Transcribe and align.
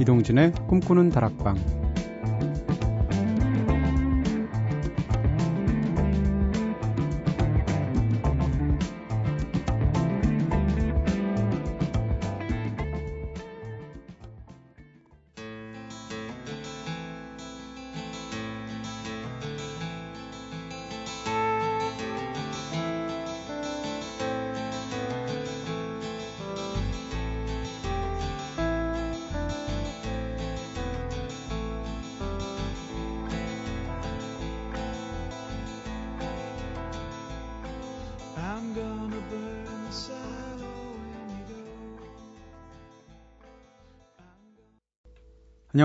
이동진의 0.00 0.52
꿈꾸는 0.66 1.10
다락방 1.10 1.79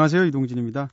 안녕하세요. 0.06 0.26
이동진입니다. 0.26 0.90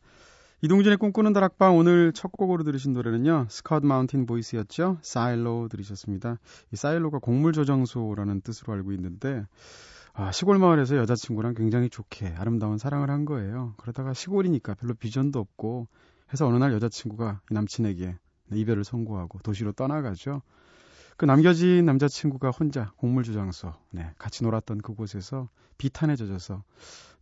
이동진의 0.63 0.97
꿈꾸는 0.97 1.35
다락방 1.35 1.77
오늘 1.77 2.15
첫 2.15 2.33
곡으로 2.33 2.65
들으신 2.65 2.95
노래는요. 2.95 3.45
스카우트 3.51 3.85
마운틴 3.85 4.25
보이스였죠. 4.25 4.97
사일로 5.03 5.69
들으셨습니다. 5.69 6.39
이 6.73 6.77
사일로가 6.77 7.19
곡물 7.19 7.53
저장소라는 7.53 8.41
뜻으로 8.41 8.73
알고 8.73 8.93
있는데 8.93 9.47
아, 10.15 10.33
시골 10.33 10.59
마을에서 10.59 10.97
여자친구랑 10.97 11.53
굉장히 11.53 11.91
좋게 11.91 12.29
아름다운 12.39 12.79
사랑을 12.79 13.11
한 13.11 13.27
거예요. 13.27 13.75
그러다가 13.77 14.15
시골이니까 14.15 14.77
별로 14.77 14.95
비전도 14.95 15.39
없고 15.39 15.89
해서 16.33 16.47
어느 16.47 16.57
날 16.57 16.73
여자친구가 16.73 17.43
이 17.51 17.53
남친에게 17.55 18.17
이별을 18.51 18.83
선고하고 18.83 19.41
도시로 19.41 19.73
떠나가죠. 19.73 20.41
그 21.17 21.25
남겨진 21.25 21.85
남자친구가 21.85 22.51
혼자 22.51 22.93
곡물 22.97 23.25
저장소, 23.25 23.73
네, 23.91 24.11
같이 24.19 24.45
놀았던 24.45 24.79
그곳에서 24.79 25.49
비탄에 25.79 26.17
젖어서 26.17 26.63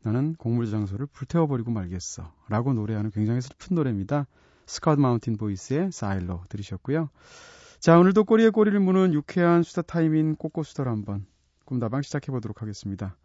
나는 0.02 0.34
곡물 0.34 0.66
저장소를 0.66 1.06
불태워버리고 1.06 1.70
말겠어. 1.70 2.32
라고 2.48 2.72
노래하는 2.72 3.10
굉장히 3.10 3.40
슬픈 3.40 3.74
노래입니다. 3.74 4.26
스카우트 4.66 5.00
마운틴 5.00 5.36
보이스의 5.36 5.90
사일로 5.92 6.44
들으셨고요. 6.48 7.10
자, 7.80 7.98
오늘도 7.98 8.24
꼬리에 8.24 8.50
꼬리를 8.50 8.78
무는 8.78 9.12
유쾌한 9.14 9.62
수다 9.62 9.82
타임인 9.82 10.36
꼬꼬수다를 10.36 10.92
한번 10.92 11.26
꿈다방 11.64 12.02
시작해보도록 12.02 12.62
하겠습니다. 12.62 13.16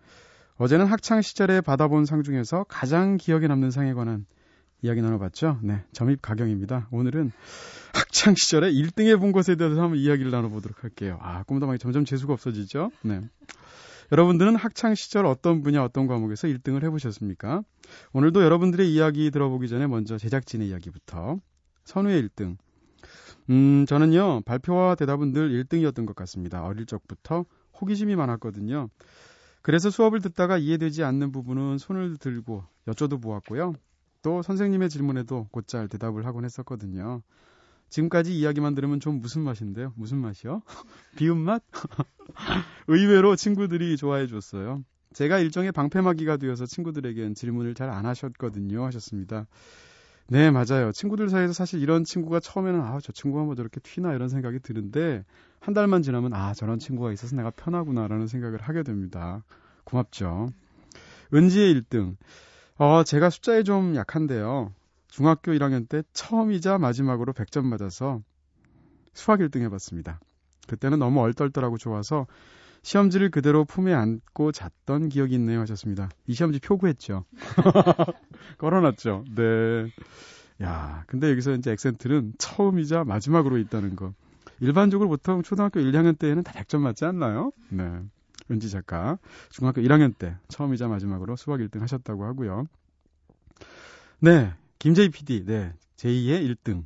어제는 0.57 0.85
학창 0.85 1.21
시절에 1.21 1.61
받아본 1.61 2.05
상 2.05 2.23
중에서 2.23 2.65
가장 2.69 3.17
기억에 3.17 3.47
남는 3.47 3.71
상에 3.71 3.93
관한 3.93 4.25
이야기 4.85 5.01
나눠봤죠? 5.01 5.57
네, 5.63 5.83
점입 5.93 6.21
가경입니다. 6.21 6.87
오늘은 6.91 7.31
학창 7.91 8.35
시절에 8.35 8.71
1등 8.71 9.07
해본 9.07 9.31
것에 9.31 9.55
대해서 9.55 9.81
한번 9.81 9.97
이야기를 9.97 10.29
나눠보도록 10.29 10.83
할게요. 10.83 11.17
아, 11.21 11.41
꿈다방이 11.43 11.79
점점 11.79 12.05
재수가 12.05 12.33
없어지죠? 12.33 12.91
네. 13.01 13.21
여러분들은 14.11 14.55
학창 14.55 14.93
시절 14.93 15.25
어떤 15.25 15.63
분야 15.63 15.81
어떤 15.81 16.05
과목에서 16.05 16.47
1등을 16.47 16.83
해보셨습니까? 16.83 17.63
오늘도 18.13 18.43
여러분들의 18.43 18.93
이야기 18.93 19.31
들어보기 19.31 19.67
전에 19.67 19.87
먼저 19.87 20.19
제작진의 20.19 20.69
이야기부터 20.69 21.39
선우의 21.85 22.21
1등. 22.21 22.55
음, 23.49 23.87
저는요, 23.87 24.41
발표와 24.45 24.93
대답은 24.93 25.33
늘 25.33 25.49
1등이었던 25.63 26.05
것 26.05 26.15
같습니다. 26.15 26.63
어릴 26.63 26.85
적부터 26.85 27.45
호기심이 27.81 28.15
많았거든요. 28.15 28.89
그래서 29.63 29.89
수업을 29.89 30.21
듣다가 30.21 30.59
이해되지 30.59 31.03
않는 31.03 31.31
부분은 31.31 31.79
손을 31.79 32.17
들고 32.17 32.63
여쭤도 32.85 33.19
보았고요. 33.19 33.73
또 34.25 34.41
선생님의 34.41 34.89
질문에도 34.89 35.47
곧잘 35.51 35.87
대답을 35.87 36.25
하곤 36.25 36.45
했었거든요. 36.45 37.21
지금까지 37.89 38.35
이야기만 38.35 38.73
들으면 38.73 38.99
좀 38.99 39.21
무슨 39.21 39.43
맛인데요? 39.43 39.93
무슨 39.95 40.17
맛이요? 40.17 40.63
비운 41.15 41.37
맛? 41.37 41.61
의외로 42.87 43.35
친구들이 43.35 43.97
좋아해 43.97 44.25
줬어요. 44.25 44.83
제가 45.13 45.37
일종의 45.37 45.71
방패막이가 45.73 46.37
되어서 46.37 46.65
친구들에겐 46.65 47.35
질문을 47.35 47.75
잘 47.75 47.91
안 47.91 48.07
하셨거든요. 48.07 48.83
하셨습니다. 48.85 49.45
네, 50.27 50.49
맞아요. 50.49 50.91
친구들 50.91 51.29
사이에서 51.29 51.53
사실 51.53 51.79
이런 51.79 52.03
친구가 52.03 52.39
처음에는 52.39 52.81
아, 52.81 52.99
저 53.03 53.11
친구가 53.11 53.43
뭐 53.43 53.53
저렇게 53.53 53.79
튀나 53.79 54.15
이런 54.15 54.27
생각이 54.27 54.57
드는데 54.57 55.23
한 55.59 55.75
달만 55.75 56.01
지나면 56.01 56.33
아, 56.33 56.55
저런 56.55 56.79
친구가 56.79 57.11
있어서 57.11 57.35
내가 57.35 57.51
편하구나라는 57.51 58.25
생각을 58.25 58.59
하게 58.59 58.81
됩니다. 58.81 59.43
고맙죠. 59.83 60.49
은지의 61.31 61.75
1등. 61.75 62.15
어, 62.77 63.03
제가 63.03 63.29
숫자에 63.29 63.63
좀 63.63 63.95
약한데요. 63.95 64.73
중학교 65.07 65.53
1학년 65.53 65.87
때 65.87 66.03
처음이자 66.11 66.77
마지막으로 66.77 67.31
100점 67.31 67.65
맞아서 67.65 68.21
수학 69.13 69.39
1등 69.39 69.61
해봤습니다. 69.61 70.19
그때는 70.67 70.99
너무 70.99 71.21
얼떨떨하고 71.21 71.77
좋아서 71.77 72.27
시험지를 72.81 73.31
그대로 73.31 73.63
품에 73.63 73.93
안고 73.93 74.51
잤던 74.51 75.07
기억이 75.07 75.35
있네요 75.35 75.61
하셨습니다. 75.61 76.09
이 76.27 76.33
시험지 76.33 76.59
표구했죠. 76.59 77.23
걸어놨죠. 78.59 79.23
네. 79.35 79.87
야, 80.61 81.03
근데 81.07 81.31
여기서 81.31 81.53
이제 81.53 81.71
액센트는 81.71 82.33
처음이자 82.37 83.05
마지막으로 83.05 83.57
있다는 83.57 83.95
거. 83.95 84.13
일반적으로 84.59 85.09
보통 85.09 85.43
초등학교 85.43 85.79
1, 85.79 85.91
2학년 85.93 86.17
때에는 86.19 86.43
다 86.43 86.51
100점 86.53 86.81
맞지 86.81 87.05
않나요? 87.05 87.51
네. 87.69 88.01
은지 88.51 88.69
작가. 88.69 89.17
중학교 89.49 89.81
1학년 89.81 90.17
때 90.17 90.35
처음이자 90.47 90.87
마지막으로 90.87 91.35
수학 91.35 91.59
1등 91.59 91.79
하셨다고 91.79 92.25
하고요. 92.25 92.67
네. 94.19 94.53
김재희 94.79 95.09
PD, 95.09 95.45
네. 95.45 95.73
제2의 95.97 96.55
1등. 96.55 96.83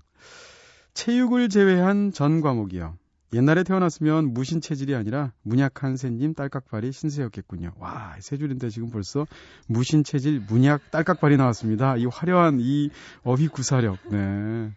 체육을 0.94 1.50
제외한 1.50 2.12
전 2.12 2.42
과목이요. 2.42 2.96
옛날에 3.34 3.64
태어났으면 3.64 4.34
무신 4.34 4.60
체질이 4.60 4.96
아니라 4.96 5.32
문약 5.44 5.84
한세님 5.84 6.34
딸깍발이 6.34 6.92
신세였겠군요. 6.92 7.74
와, 7.78 8.16
세 8.20 8.38
줄인데 8.38 8.70
지금 8.70 8.90
벌써 8.90 9.28
무신 9.68 10.04
체질 10.04 10.42
문약 10.50 10.90
딸깍발이 10.90 11.38
나왔습니다. 11.38 11.96
이 11.98 12.06
화려한 12.06 12.58
이 12.60 12.90
어휘 13.24 13.48
구사력. 13.48 14.00
네. 14.10 14.72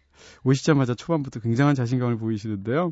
오시자마자 0.45 0.95
초반부터 0.95 1.41
굉장한 1.41 1.75
자신감을 1.75 2.19
보이시는데요. 2.19 2.91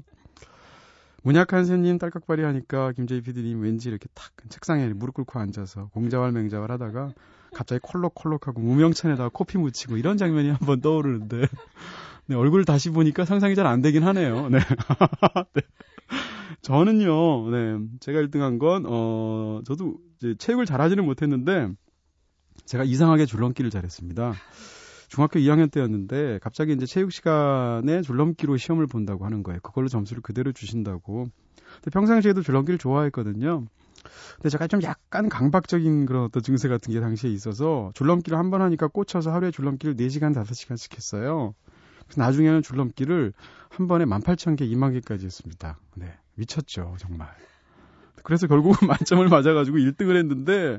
문약 1.23 1.53
한세님 1.53 1.99
딸깍발이 1.99 2.43
하니까 2.43 2.93
김재희 2.93 3.21
PD님 3.21 3.61
왠지 3.61 3.89
이렇게 3.89 4.09
탁 4.15 4.33
책상에 4.49 4.89
무릎 4.89 5.15
꿇고 5.15 5.39
앉아서 5.39 5.89
공자왈 5.93 6.33
맹자왈 6.33 6.71
하다가 6.73 7.13
갑자기 7.55 7.81
콜록콜록하고 7.83 8.61
무명찬에다가 8.61 9.31
코피 9.33 9.59
묻히고 9.59 9.97
이런 9.97 10.17
장면이 10.17 10.51
한번 10.51 10.81
떠오르는데 10.81 11.47
네, 12.27 12.37
얼굴 12.37 12.65
다시 12.65 12.91
보니까 12.91 13.25
상상이 13.25 13.57
잘 13.57 13.67
안 13.67 13.81
되긴 13.83 14.05
하네요. 14.05 14.49
네. 14.51 14.59
네. 15.55 15.63
저는요, 16.63 17.51
네, 17.51 17.79
제가 18.01 18.21
1등한 18.21 18.59
건, 18.59 18.85
어, 18.87 19.63
저도 19.65 19.97
이제 20.17 20.35
체육을 20.39 20.67
잘 20.67 20.81
하지는 20.81 21.05
못했는데, 21.05 21.69
제가 22.67 22.85
이상하게 22.85 23.27
줄넘기를 23.27 23.71
잘했습니다. 23.71 24.35
중학교 25.11 25.41
2학년 25.41 25.71
때였는데, 25.71 26.39
갑자기 26.41 26.73
이제 26.73 26.87
체육 26.87 27.11
시간에 27.13 28.01
줄넘기로 28.01 28.57
시험을 28.57 28.87
본다고 28.87 29.25
하는 29.27 29.43
거예요. 29.43 29.59
그걸로 29.61 29.89
점수를 29.89 30.23
그대로 30.23 30.53
주신다고. 30.53 31.29
근데 31.75 31.91
평상시에도 31.93 32.43
줄넘기를 32.43 32.79
좋아했거든요. 32.79 33.67
근데 34.37 34.49
제가 34.49 34.67
좀 34.69 34.83
약간 34.83 35.29
강박적인 35.29 36.07
그런 36.07 36.25
어떤 36.25 36.43
증세 36.43 36.69
같은 36.69 36.93
게 36.95 37.01
당시에 37.01 37.29
있어서 37.31 37.91
줄넘기를 37.95 38.39
한 38.39 38.51
번 38.51 38.63
하니까 38.63 38.87
꽂혀서 38.87 39.31
하루에 39.33 39.51
줄넘기를 39.51 39.97
4시간, 39.97 40.33
5시간씩 40.35 40.95
했어요. 40.97 41.55
그래서 42.07 42.23
나중에는 42.23 42.63
줄넘기를 42.63 43.33
한 43.69 43.89
번에 43.89 44.05
18,000개, 44.05 44.61
2만 44.63 44.93
개까지 44.95 45.27
했습니다. 45.27 45.79
네. 45.97 46.07
미쳤죠, 46.37 46.95
정말. 46.99 47.29
그래서 48.23 48.47
결국은 48.47 48.75
만점을 48.89 49.29
맞아가지고 49.29 49.77
1등을 49.79 50.17
했는데, 50.17 50.79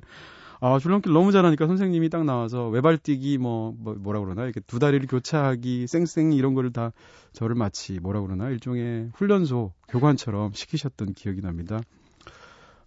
아, 0.63 0.77
줄넘기를 0.77 1.11
너무 1.11 1.31
잘하니까 1.31 1.65
선생님이 1.65 2.09
딱 2.09 2.23
나와서 2.23 2.69
외발뛰기 2.69 3.39
뭐, 3.39 3.73
뭐 3.79 3.95
뭐라 3.95 4.19
그러나 4.19 4.43
이렇게 4.43 4.59
두 4.59 4.77
다리를 4.77 5.07
교차하기 5.07 5.87
쌩쌩 5.87 6.33
이런 6.33 6.53
거를 6.53 6.71
다 6.71 6.93
저를 7.33 7.55
마치 7.55 7.99
뭐라 7.99 8.21
그러나 8.21 8.47
일종의 8.49 9.09
훈련소 9.15 9.73
교관처럼 9.89 10.53
시키셨던 10.53 11.13
기억이 11.13 11.41
납니다. 11.41 11.81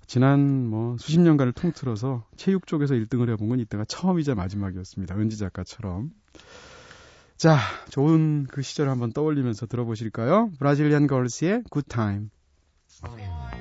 지난 0.07 0.69
뭐 0.69 0.97
수십 0.99 1.19
년간을 1.19 1.53
통틀어서 1.53 2.25
체육 2.37 2.69
쪽에서 2.69 2.95
1등을 2.95 3.29
해본 3.31 3.49
건 3.49 3.59
이때가 3.59 3.85
처음이자 3.87 4.37
마지막이었습니다. 4.37 5.17
은지 5.17 5.37
작가처럼. 5.37 6.13
자, 7.37 7.59
좋은 7.89 8.47
그 8.47 8.63
시절을 8.63 8.91
한번 8.91 9.13
떠올리면서 9.13 9.67
들어보실까요? 9.67 10.53
브라질리안 10.61 11.09
걸스의. 11.09 11.65
네, 13.17 13.54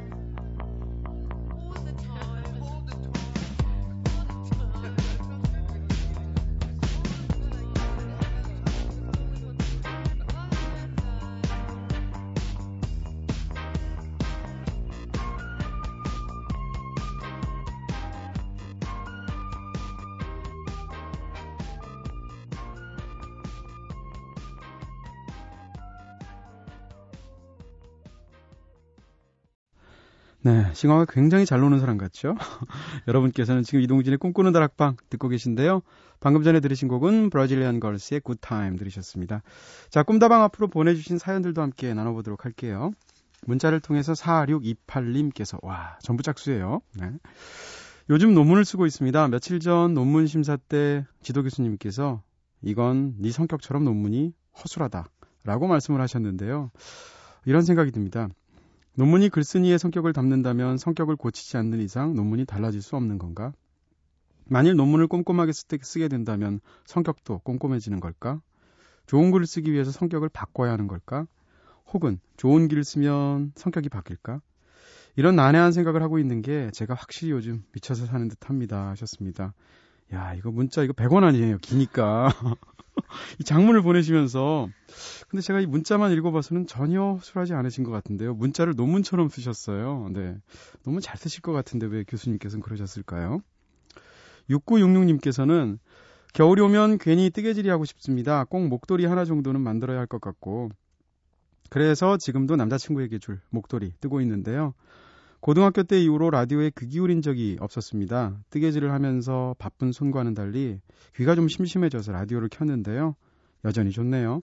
싱어가 30.84 31.06
굉장히 31.06 31.46
잘 31.46 31.62
노는 31.62 31.80
사람 31.80 31.98
같죠? 31.98 32.36
여러분께서는 33.08 33.64
지금 33.64 33.80
이동진의 33.80 34.18
꿈꾸는 34.18 34.52
다락방 34.52 34.98
듣고 35.10 35.30
계신데요. 35.30 35.82
방금 36.20 36.44
전에 36.44 36.60
들으신 36.60 36.90
곡은 36.90 37.30
Brazilian 37.30 37.80
Girls의 37.80 38.20
Good 38.20 38.48
Time 38.48 38.76
들으셨습니다. 38.76 39.44
자, 39.90 40.04
꿈다방 40.04 40.44
앞으로 40.44 40.68
보내주신 40.68 41.18
사연들도 41.18 41.62
함께 41.62 41.94
나눠보도록 41.94 42.44
할게요. 42.44 42.92
문자를 43.46 43.80
통해서 43.80 44.12
4628님께서, 44.12 45.58
와, 45.64 45.98
전부 46.02 46.22
짝수예요. 46.22 46.82
네. 47.00 47.12
요즘 48.10 48.34
논문을 48.34 48.66
쓰고 48.66 48.86
있습니다. 48.86 49.30
며칠 49.30 49.62
전 49.62 49.94
논문 49.94 50.28
심사 50.28 50.58
때 50.58 51.06
지도 51.22 51.44
교수님께서 51.44 52.22
이건 52.62 53.16
네 53.20 53.32
성격처럼 53.32 53.86
논문이 53.86 54.34
허술하다. 54.62 55.06
라고 55.46 55.68
말씀을 55.68 56.02
하셨는데요. 56.02 56.72
이런 57.46 57.62
생각이 57.62 57.92
듭니다. 57.92 58.28
논문이 58.96 59.30
글쓴이의 59.30 59.80
성격을 59.80 60.14
담는다면 60.14 60.78
성격을 60.78 61.16
고치지 61.16 61.58
않는 61.58 61.80
이상 61.80 62.14
논문이 62.14 62.46
달라질 62.46 62.82
수 62.82 62.96
없는 62.96 63.18
건가? 63.18 63.52
만일 64.46 64.76
논문을 64.76 65.08
꼼꼼하게 65.08 65.52
쓰게 65.52 66.08
된다면 66.10 66.60
성격도 66.86 67.40
꼼꼼해지는 67.40 68.00
걸까? 68.00 68.40
좋은 69.08 69.32
글을 69.32 69.48
쓰기 69.48 69.72
위해서 69.74 69.92
성격을 69.92 70.30
바꿔야 70.30 70.74
하는 70.74 70.88
걸까? 70.88 71.26
혹은 71.92 72.20
좋은 72.38 72.68
글을 72.68 72.84
쓰면 72.84 73.54
성격이 73.56 73.90
바뀔까? 73.90 74.42
이런 75.16 75.36
난해한 75.36 75.72
생각을 75.72 76.04
하고 76.04 76.20
있는 76.20 76.42
게 76.42 76.70
제가 76.72 76.94
확실히 76.94 77.32
요즘 77.32 77.64
미쳐서 77.72 78.06
사는 78.06 78.28
듯 78.28 78.50
합니다. 78.50 78.90
하셨습니다. 78.90 79.54
야, 80.14 80.34
이거 80.36 80.52
문자 80.52 80.84
이거 80.84 80.94
100원 80.94 81.24
아니에요. 81.24 81.58
기니까. 81.60 82.30
이 83.40 83.44
장문을 83.44 83.82
보내시면서 83.82 84.68
근데 85.28 85.42
제가 85.42 85.60
이 85.60 85.66
문자만 85.66 86.12
읽어봐서는 86.12 86.68
전혀 86.68 87.18
술하지 87.22 87.54
않으신 87.54 87.84
것 87.84 87.92
같은데요. 87.92 88.36
문자를 88.36 88.76
논문처럼 88.76 89.30
쓰셨어요. 89.30 90.10
네. 90.14 90.38
너무 90.84 91.02
잘 91.02 91.18
쓰실 91.18 91.42
것 91.42 91.52
같은데 91.54 91.88
왜 91.88 92.04
교수님께서는 92.04 92.62
그러셨을까요? 92.62 93.42
6966님께서는 94.50 95.80
겨울이 96.34 96.62
오면 96.62 96.98
괜히 97.00 97.30
뜨개질이 97.30 97.70
하고 97.70 97.86
싶습니다. 97.86 98.44
꼭 98.44 98.68
목도리 98.68 99.06
하나 99.06 99.26
정도는 99.26 99.62
만들어야 99.62 100.00
할 100.00 100.08
것 100.08 100.22
같고. 100.22 100.70
그래서 101.70 102.18
지금도 102.18 102.56
남자친구에게 102.56 103.18
줄 103.18 103.40
목도리 103.50 103.94
뜨고 104.00 104.22
있는데요. 104.22 104.76
고등학교 105.44 105.84
때 105.84 106.00
이후로 106.00 106.30
라디오에 106.30 106.72
귀 106.80 106.88
기울인 106.88 107.22
적이 107.22 107.58
없었습니다. 107.60 108.40
뜨개질을 108.50 108.94
하면서 108.94 109.54
바쁜 109.60 109.92
손과는 109.92 110.36
달리 110.36 110.80
귀가 111.18 111.36
좀 111.36 111.50
심심해져서 111.50 112.14
라디오를 112.14 112.48
켰는데요. 112.48 113.18
여전히 113.66 113.92
좋네요. 113.92 114.42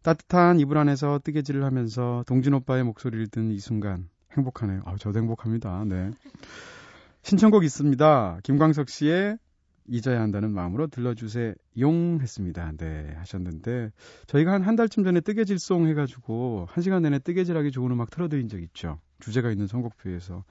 따뜻한 0.00 0.58
이불 0.58 0.78
안에서 0.78 1.20
뜨개질을 1.22 1.64
하면서 1.64 2.24
동진 2.26 2.54
오빠의 2.54 2.82
목소리를 2.84 3.26
듣는 3.26 3.50
이 3.50 3.58
순간 3.58 4.08
행복하네요. 4.38 4.80
아, 4.86 4.96
저도 4.96 5.18
행복합니다. 5.18 5.84
네. 5.84 6.12
신청곡 7.24 7.62
있습니다. 7.64 8.38
김광석 8.42 8.88
씨의 8.88 9.36
잊어야 9.86 10.22
한다는 10.22 10.52
마음으로 10.52 10.86
들러주세요. 10.86 11.52
용 11.78 12.20
했습니다. 12.22 12.72
네, 12.78 13.12
하셨는데 13.18 13.90
저희가 14.28 14.52
한 14.52 14.62
한 14.62 14.76
달쯤 14.76 15.04
전에 15.04 15.20
뜨개질송 15.20 15.88
해가지고 15.88 16.68
한 16.70 16.82
시간 16.82 17.02
내내 17.02 17.18
뜨개질하기 17.18 17.70
좋은 17.70 17.90
음악 17.90 18.08
틀어드린 18.08 18.48
적 18.48 18.62
있죠. 18.62 18.98
주제가 19.20 19.50
있는 19.50 19.66
선곡표에서 19.66 20.44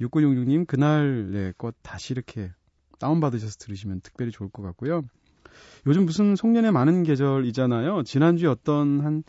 6966님 0.00 0.66
그날 0.66 1.30
네, 1.30 1.52
것 1.56 1.74
다시 1.82 2.12
이렇게 2.12 2.52
다운받으셔서 2.98 3.56
들으시면 3.58 4.00
특별히 4.02 4.30
좋을 4.30 4.50
것 4.50 4.62
같고요. 4.62 5.02
요즘 5.86 6.06
무슨 6.06 6.34
송년회 6.36 6.70
많은 6.70 7.02
계절이잖아요. 7.02 8.02
지난주에 8.04 8.48
어떤 8.48 9.00
한 9.00 9.22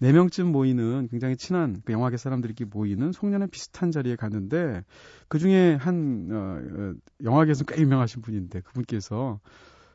4명쯤 0.00 0.44
모이는 0.44 1.08
굉장히 1.10 1.36
친한 1.36 1.80
그 1.84 1.92
영화계 1.92 2.16
사람들끼리 2.16 2.68
모이는 2.72 3.12
송년회 3.12 3.46
비슷한 3.48 3.90
자리에 3.90 4.16
갔는데 4.16 4.84
그 5.28 5.38
중에 5.38 5.74
한, 5.74 6.28
어, 6.30 6.36
어, 6.36 6.94
영화계에서 7.24 7.64
꽤 7.64 7.80
유명하신 7.80 8.22
분인데 8.22 8.60
그분께서 8.60 9.40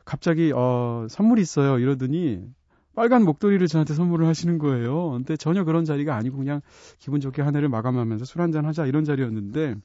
갑자기, 0.04 0.52
어, 0.54 1.06
선물이 1.08 1.40
있어요. 1.42 1.78
이러더니 1.78 2.42
빨간 2.98 3.22
목도리를 3.24 3.64
저한테 3.68 3.94
선물을 3.94 4.26
하시는 4.26 4.58
거예요. 4.58 5.10
근데 5.12 5.36
전혀 5.36 5.62
그런 5.62 5.84
자리가 5.84 6.16
아니고 6.16 6.36
그냥 6.38 6.60
기분 6.98 7.20
좋게 7.20 7.42
한 7.42 7.54
해를 7.54 7.68
마감하면서 7.68 8.24
술 8.24 8.40
한잔 8.42 8.64
하자 8.66 8.86
이런 8.86 9.04
자리였는데 9.04 9.76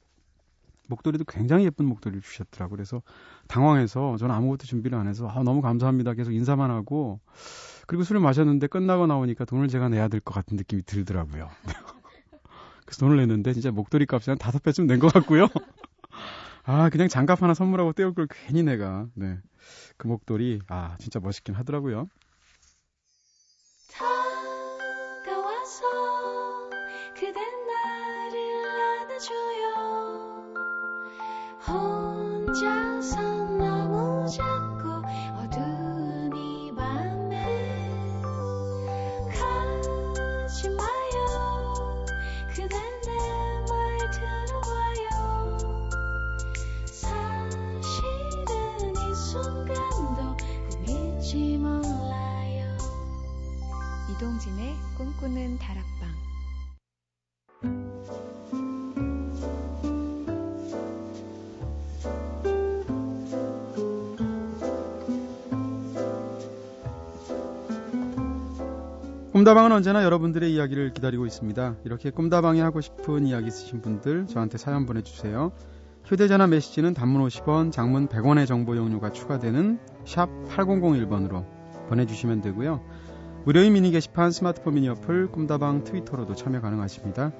목도리도 0.88 1.22
굉장히 1.26 1.64
예쁜 1.64 1.86
목도리를 1.86 2.20
주셨더라고요. 2.22 2.74
그래서 2.76 3.02
당황해서 3.46 4.16
저는 4.16 4.34
아무것도 4.34 4.64
준비를 4.66 4.98
안 4.98 5.06
해서 5.06 5.28
아, 5.28 5.44
너무 5.44 5.62
감사합니다. 5.62 6.14
계속 6.14 6.32
인사만 6.32 6.72
하고 6.72 7.20
그리고 7.86 8.02
술을 8.02 8.20
마셨는데 8.20 8.66
끝나고 8.66 9.06
나오니까 9.06 9.44
돈을 9.44 9.68
제가 9.68 9.88
내야 9.88 10.08
될 10.08 10.20
것 10.20 10.34
같은 10.34 10.56
느낌이 10.56 10.82
들더라고요. 10.82 11.48
그래서 12.84 12.98
돈을 12.98 13.16
냈는데 13.18 13.52
진짜 13.52 13.70
목도리 13.70 14.06
값이 14.10 14.28
한 14.30 14.38
다섯 14.38 14.60
배쯤 14.60 14.88
낸 14.88 14.98
것 14.98 15.12
같고요. 15.12 15.46
아 16.64 16.88
그냥 16.90 17.06
장갑 17.06 17.42
하나 17.42 17.54
선물하고 17.54 17.92
떼올 17.92 18.12
걸 18.12 18.26
괜히 18.28 18.64
내가 18.64 19.06
네. 19.14 19.38
그 19.96 20.08
목도리 20.08 20.58
아 20.66 20.96
진짜 20.98 21.20
멋있긴 21.20 21.54
하더라고요. 21.54 22.08
혼 31.66 31.93
꿈다방은 69.44 69.72
언제나 69.72 70.02
여러분들의 70.04 70.54
이야기를 70.54 70.94
기다리고 70.94 71.26
있습니다. 71.26 71.76
이렇게 71.84 72.08
꿈다방에 72.08 72.62
하고 72.62 72.80
싶은 72.80 73.26
이야기 73.26 73.48
있으신 73.48 73.82
분들 73.82 74.26
저한테 74.26 74.56
사연 74.56 74.86
보내주세요. 74.86 75.52
휴대전화 76.06 76.46
메시지는 76.46 76.94
단문 76.94 77.22
50원, 77.26 77.70
장문 77.70 78.08
100원의 78.08 78.46
정보 78.46 78.74
용료가 78.74 79.12
추가되는 79.12 79.80
샵 80.06 80.30
8001번으로 80.48 81.44
보내주시면 81.90 82.40
되고요. 82.40 82.80
무료인 83.44 83.74
미니 83.74 83.90
게시판 83.90 84.30
스마트폰 84.30 84.76
미니 84.76 84.88
어플 84.88 85.26
꿈다방 85.26 85.84
트위터로도 85.84 86.34
참여 86.34 86.62
가능하십니다. 86.62 87.32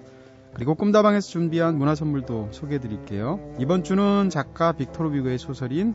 그리고 0.52 0.74
꿈다방에서 0.74 1.26
준비한 1.26 1.78
문화 1.78 1.94
선물도 1.94 2.48
소개해 2.50 2.80
드릴게요. 2.80 3.40
이번 3.58 3.82
주는 3.82 4.28
작가 4.28 4.72
빅토르 4.72 5.10
비고의 5.10 5.38
소설인 5.38 5.94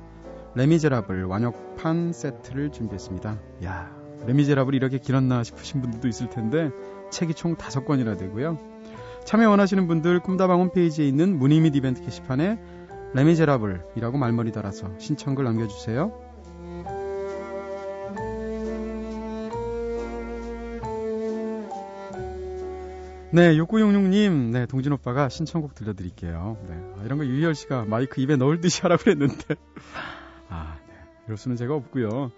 레미제라블 0.56 1.26
완역판 1.26 2.14
세트를 2.14 2.72
준비했습니다. 2.72 3.38
야 3.66 3.99
레미제라블이 4.28 4.78
이렇게 4.78 4.98
길었나 5.00 5.44
싶으신 5.44 5.82
분들도 5.82 6.08
있을 6.08 6.30
텐데 6.30 6.70
책이 7.12 7.34
총 7.34 7.56
다섯 7.56 7.86
권이나 7.86 8.16
되고요. 8.16 8.58
참여 9.26 9.50
원하시는 9.50 9.88
분들 9.88 10.22
꿈다방 10.22 10.60
홈페이지에 10.60 11.08
있는 11.08 11.38
문의 11.38 11.60
및 11.60 11.76
이벤트 11.76 12.02
게시판에 12.02 12.60
레미제라블이라고 13.14 14.18
말머리 14.18 14.52
달아서 14.52 14.98
신청글 14.98 15.44
남겨주세요. 15.44 16.30
네, 23.32 23.54
6966님, 23.58 24.50
네, 24.52 24.66
동진 24.66 24.92
오빠가 24.92 25.30
신청곡 25.30 25.76
들려드릴게요. 25.76 26.58
네, 26.68 26.76
아, 26.98 27.04
이런 27.06 27.20
거 27.20 27.26
유희열 27.26 27.54
씨가 27.54 27.86
마이크 27.86 28.22
입에 28.22 28.36
넣을 28.38 28.60
듯이 28.60 28.82
하라고 28.82 29.04
그랬는데. 29.04 29.56
아, 30.50 30.78
네, 30.88 30.89
이럴 31.30 31.38
수는 31.38 31.56
제가 31.58 31.76
없고요. 31.76 32.32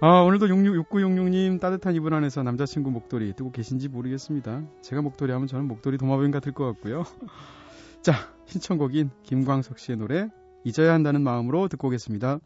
아, 0.00 0.20
오늘도 0.20 0.50
66, 0.50 0.90
6966님 0.90 1.58
따뜻한 1.60 1.94
이불 1.94 2.12
안에서 2.12 2.42
남자친구 2.42 2.90
목도리 2.90 3.32
뜨고 3.34 3.50
계신지 3.50 3.88
모르겠습니다. 3.88 4.62
제가 4.82 5.00
목도리 5.00 5.32
하면 5.32 5.48
저는 5.48 5.66
목도리 5.66 5.96
도마뱀 5.96 6.30
같을 6.30 6.52
것 6.52 6.66
같고요. 6.66 7.04
자, 8.02 8.12
신청곡인 8.44 9.10
김광석 9.22 9.78
씨의 9.78 9.96
노래 9.96 10.28
잊어야 10.62 10.92
한다는 10.92 11.22
마음으로 11.22 11.68
듣고 11.68 11.88
오겠습니다. 11.88 12.38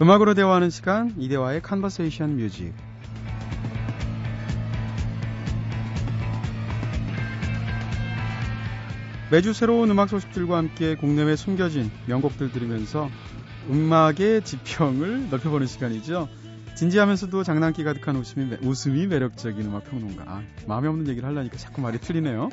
음악으로 0.00 0.34
대화하는 0.34 0.70
시간 0.70 1.12
이대화의 1.18 1.60
Conversation 1.60 2.36
Music 2.36 2.72
매주 9.30 9.52
새로운 9.52 9.90
음악 9.90 10.08
소식들과 10.08 10.56
함께 10.56 10.94
국내외 10.94 11.34
숨겨진 11.34 11.90
명곡들 12.06 12.52
들으면서 12.52 13.10
음악의 13.68 14.42
지평을 14.44 15.28
넓혀보는 15.30 15.66
시간이죠. 15.66 16.28
진지하면서도 16.78 17.42
장난기 17.42 17.82
가득한 17.82 18.14
웃음이, 18.14 18.58
웃음이 18.62 19.08
매력적인 19.08 19.66
음악 19.66 19.90
평론가. 19.90 20.22
아, 20.28 20.42
마음에 20.68 20.86
없는 20.86 21.08
얘기를 21.08 21.28
하려니까 21.28 21.56
자꾸 21.56 21.80
말이 21.80 21.98
틀리네요. 21.98 22.50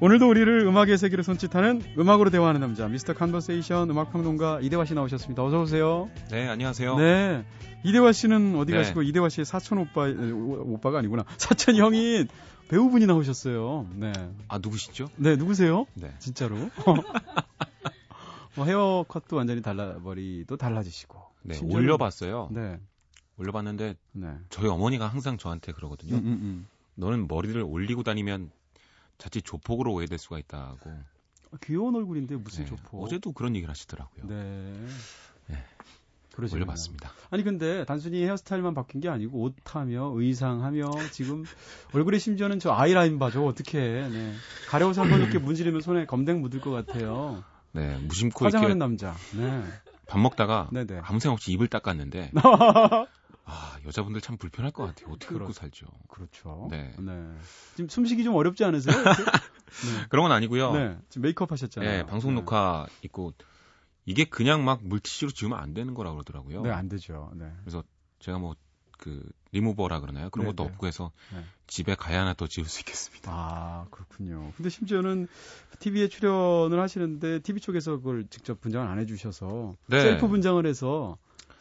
오늘도 0.00 0.28
우리를 0.28 0.60
음악의 0.60 0.96
세계로 0.96 1.24
손짓하는 1.24 1.82
음악으로 1.98 2.30
대화하는 2.30 2.60
남자, 2.60 2.86
미스터 2.86 3.14
Conversation 3.14 3.90
음악 3.90 4.12
평론가 4.12 4.60
이대화 4.60 4.84
씨 4.84 4.94
나오셨습니다. 4.94 5.42
어서 5.42 5.62
오세요. 5.62 6.08
네, 6.30 6.46
안녕하세요. 6.46 6.96
네. 6.96 7.44
이대화 7.82 8.12
씨는 8.12 8.54
어디 8.56 8.70
네. 8.70 8.78
가시고 8.78 9.02
이대화 9.02 9.28
씨의 9.28 9.44
사촌 9.44 9.78
오빠 9.78 10.06
오빠가 10.06 11.00
아니구나. 11.00 11.24
사촌 11.36 11.74
형인 11.74 12.28
배우분이 12.68 13.06
나오셨어요. 13.06 13.88
네. 13.94 14.12
아 14.46 14.58
누구시죠? 14.58 15.08
네, 15.16 15.34
누구세요? 15.34 15.86
네. 15.94 16.14
진짜로. 16.20 16.56
뭐 18.54 18.64
헤어컷도 18.64 19.34
완전히 19.34 19.60
달라 19.60 19.96
머리도 20.04 20.56
달라지시고. 20.56 21.18
네, 21.42 21.54
심지어는... 21.54 21.84
올려봤어요. 21.84 22.50
네. 22.52 22.78
올려봤는데 23.38 23.94
네. 24.12 24.38
저희 24.50 24.68
어머니가 24.68 25.06
항상 25.08 25.38
저한테 25.38 25.72
그러거든요. 25.72 26.16
음, 26.16 26.20
음, 26.20 26.26
음. 26.26 26.66
너는 26.94 27.28
머리를 27.28 27.60
올리고 27.62 28.02
다니면 28.02 28.50
자칫 29.18 29.42
조폭으로 29.42 29.92
오해될 29.92 30.18
수가 30.18 30.38
있다고. 30.38 30.90
아, 31.52 31.56
귀여운 31.62 31.94
얼굴인데 31.94 32.36
무슨 32.36 32.64
네. 32.64 32.70
조폭? 32.70 33.02
어제도 33.02 33.32
그런 33.32 33.54
얘기를 33.54 33.70
하시더라고요. 33.70 34.26
네. 34.26 34.72
네. 35.48 35.64
그러죠. 36.34 36.56
올려봤습니다. 36.56 37.10
아니 37.30 37.42
근데 37.42 37.84
단순히 37.86 38.22
헤어스타일만 38.24 38.74
바뀐 38.74 39.00
게 39.00 39.08
아니고 39.08 39.40
옷하며 39.40 40.12
의상하며 40.16 40.90
지금 41.10 41.44
얼굴에 41.94 42.18
심지어는 42.18 42.58
저 42.58 42.72
아이라인 42.72 43.18
봐줘 43.18 43.42
어떻게 43.42 43.78
네. 43.80 44.34
가려워서 44.68 45.02
한번 45.02 45.20
이렇게 45.22 45.38
문지르면 45.38 45.80
손에 45.80 46.04
검댕 46.04 46.42
묻을 46.42 46.60
것 46.60 46.70
같아요. 46.70 47.42
네 47.72 47.96
무심코 48.00 48.44
화장하는 48.44 48.78
남자. 48.78 49.14
네. 49.34 49.64
밥 50.06 50.18
먹다가 50.20 50.68
네네. 50.72 51.00
아무 51.04 51.20
생각 51.20 51.34
없이 51.34 51.52
입을 51.52 51.68
닦았는데 51.68 52.32
아 53.46 53.78
여자분들 53.86 54.20
참 54.20 54.36
불편할 54.36 54.72
것 54.72 54.86
같아요. 54.86 55.14
어떻게 55.14 55.34
그렇, 55.34 55.50
살죠? 55.52 55.86
그렇죠. 56.08 56.68
네. 56.70 56.94
네. 56.98 57.32
지금 57.74 57.88
숨쉬기 57.88 58.24
좀 58.24 58.34
어렵지 58.34 58.64
않으세요? 58.64 58.94
네. 59.02 60.06
그런 60.08 60.24
건 60.24 60.32
아니고요. 60.32 60.72
네. 60.72 60.98
지금 61.08 61.22
메이크업 61.22 61.52
하셨잖아요. 61.52 61.90
네. 61.90 62.06
방송 62.06 62.34
네. 62.34 62.40
녹화 62.40 62.86
있고 63.02 63.32
이게 64.04 64.24
그냥 64.24 64.64
막 64.64 64.84
물티슈로 64.84 65.30
지우면 65.30 65.58
안 65.58 65.74
되는 65.74 65.94
거라고 65.94 66.16
그러더라고요. 66.16 66.62
네, 66.62 66.70
안 66.70 66.88
되죠. 66.88 67.30
네. 67.36 67.50
그래서 67.62 67.82
제가 68.18 68.38
뭐 68.38 68.56
그 68.98 69.22
리무버라 69.52 70.00
그러나요? 70.00 70.30
그런 70.30 70.46
네 70.46 70.52
것도 70.52 70.64
네. 70.64 70.70
없고 70.70 70.86
해서 70.86 71.12
네. 71.32 71.44
집에 71.66 71.94
가야 71.94 72.20
하나 72.20 72.34
더 72.34 72.46
지울 72.46 72.66
수 72.66 72.80
있겠습니다. 72.80 73.30
아, 73.32 73.86
그렇군요. 73.90 74.52
근데 74.56 74.68
심지어는 74.68 75.28
TV에 75.80 76.08
출연을 76.08 76.80
하시는데 76.80 77.40
TV 77.40 77.60
쪽에서 77.60 77.96
그걸 77.98 78.26
직접 78.28 78.60
분장을 78.60 78.86
안 78.86 78.98
해주셔서 78.98 79.76
네. 79.86 80.00
셀프 80.00 80.28
분장을 80.28 80.64
해서 80.66 81.18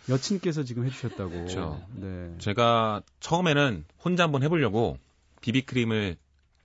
여친께서 0.10 0.64
지금 0.64 0.86
해주셨다고. 0.86 1.30
그렇죠. 1.30 1.86
네. 1.94 2.36
제가 2.40 3.02
처음에는 3.20 3.86
혼자 4.04 4.24
한번 4.24 4.44
해보려고 4.44 4.98
비비크림을 5.42 6.18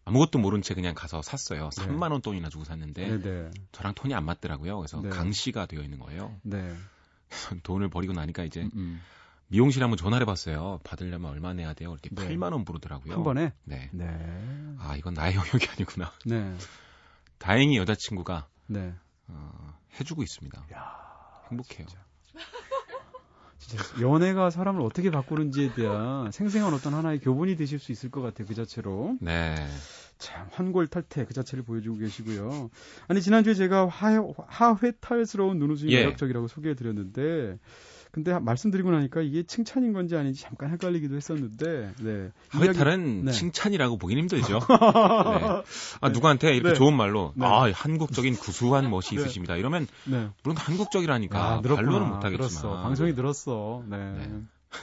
아무것도 0.04 0.38
모른 0.38 0.62
채 0.62 0.74
그냥 0.74 0.94
가서 0.94 1.22
샀어요. 1.22 1.70
네. 1.70 1.86
3만 1.86 2.10
원 2.10 2.20
돈이나 2.22 2.48
주고 2.48 2.64
샀는데 2.64 3.06
네네. 3.06 3.22
네. 3.22 3.50
저랑 3.72 3.94
톤이 3.94 4.14
안 4.14 4.24
맞더라고요. 4.24 4.78
그래서 4.78 5.00
네. 5.00 5.08
강시가 5.10 5.66
되어 5.66 5.82
있는 5.82 5.98
거예요. 5.98 6.36
네. 6.42 6.74
돈을 7.62 7.88
버리고 7.90 8.12
나니까 8.12 8.44
이제 8.44 8.62
음, 8.62 8.70
음. 8.74 9.00
미용실 9.48 9.82
한번 9.82 9.96
전화를 9.96 10.24
해봤어요. 10.24 10.80
받으려면 10.84 11.30
얼마 11.30 11.52
내야 11.52 11.74
돼요? 11.74 11.92
이렇게 11.92 12.10
네. 12.10 12.28
8만 12.28 12.52
원 12.52 12.64
부르더라고요. 12.64 13.14
한 13.14 13.22
번에? 13.22 13.52
네. 13.64 13.88
네. 13.92 14.06
아 14.78 14.96
이건 14.96 15.14
나의 15.14 15.34
영역이 15.36 15.68
아니구나. 15.68 16.12
네. 16.24 16.56
다행히 17.38 17.76
여자친구가 17.78 18.48
네. 18.66 18.94
어, 19.28 19.78
해주고 19.98 20.22
있습니다. 20.22 20.66
야, 20.74 21.42
행복해요. 21.50 21.86
진짜. 21.86 22.04
진짜 23.60 23.84
연애가 24.00 24.50
사람을 24.50 24.80
어떻게 24.80 25.10
바꾸는지에 25.10 25.74
대한 25.74 26.32
생생한 26.32 26.72
어떤 26.72 26.94
하나의 26.94 27.20
교본이 27.20 27.56
되실 27.56 27.78
수 27.78 27.92
있을 27.92 28.10
것 28.10 28.22
같아요. 28.22 28.48
그 28.48 28.54
자체로. 28.54 29.16
네. 29.20 29.54
참 30.18 30.46
환골탈태 30.50 31.26
그 31.26 31.34
자체를 31.34 31.64
보여주고 31.64 31.98
계시고요. 31.98 32.70
아니 33.08 33.22
지난주에 33.22 33.54
제가 33.54 33.86
하, 33.86 34.22
하회탈스러운 34.46 35.58
눈웃음이 35.58 35.92
예. 35.92 36.00
매력적이라고 36.00 36.48
소개해드렸는데 36.48 37.58
근데 38.12 38.36
말씀드리고 38.38 38.90
나니까 38.90 39.20
이게 39.20 39.44
칭찬인 39.44 39.92
건지 39.92 40.16
아닌지 40.16 40.42
잠깐 40.42 40.70
헷갈리기도 40.70 41.14
했었는데, 41.14 41.92
네. 42.00 42.30
하회탈은 42.48 43.26
네. 43.26 43.32
칭찬이라고 43.32 43.98
보긴 43.98 44.18
힘들죠. 44.18 44.58
네. 44.58 44.64
아, 44.68 45.62
네. 46.02 46.12
누구한테 46.12 46.54
이렇게 46.54 46.70
네. 46.70 46.74
좋은 46.74 46.96
말로, 46.96 47.32
네. 47.36 47.46
아, 47.46 47.70
한국적인 47.72 48.34
구수한 48.34 48.90
멋이 48.90 49.10
네. 49.14 49.16
있으십니다. 49.16 49.56
이러면, 49.56 49.86
물론 50.42 50.56
한국적이라니까, 50.56 51.38
아, 51.38 51.60
발로는 51.60 52.08
못하겠지만. 52.08 52.48
들었어. 52.48 52.82
방송이 52.82 53.14
들었어. 53.14 53.84
네. 53.86 53.96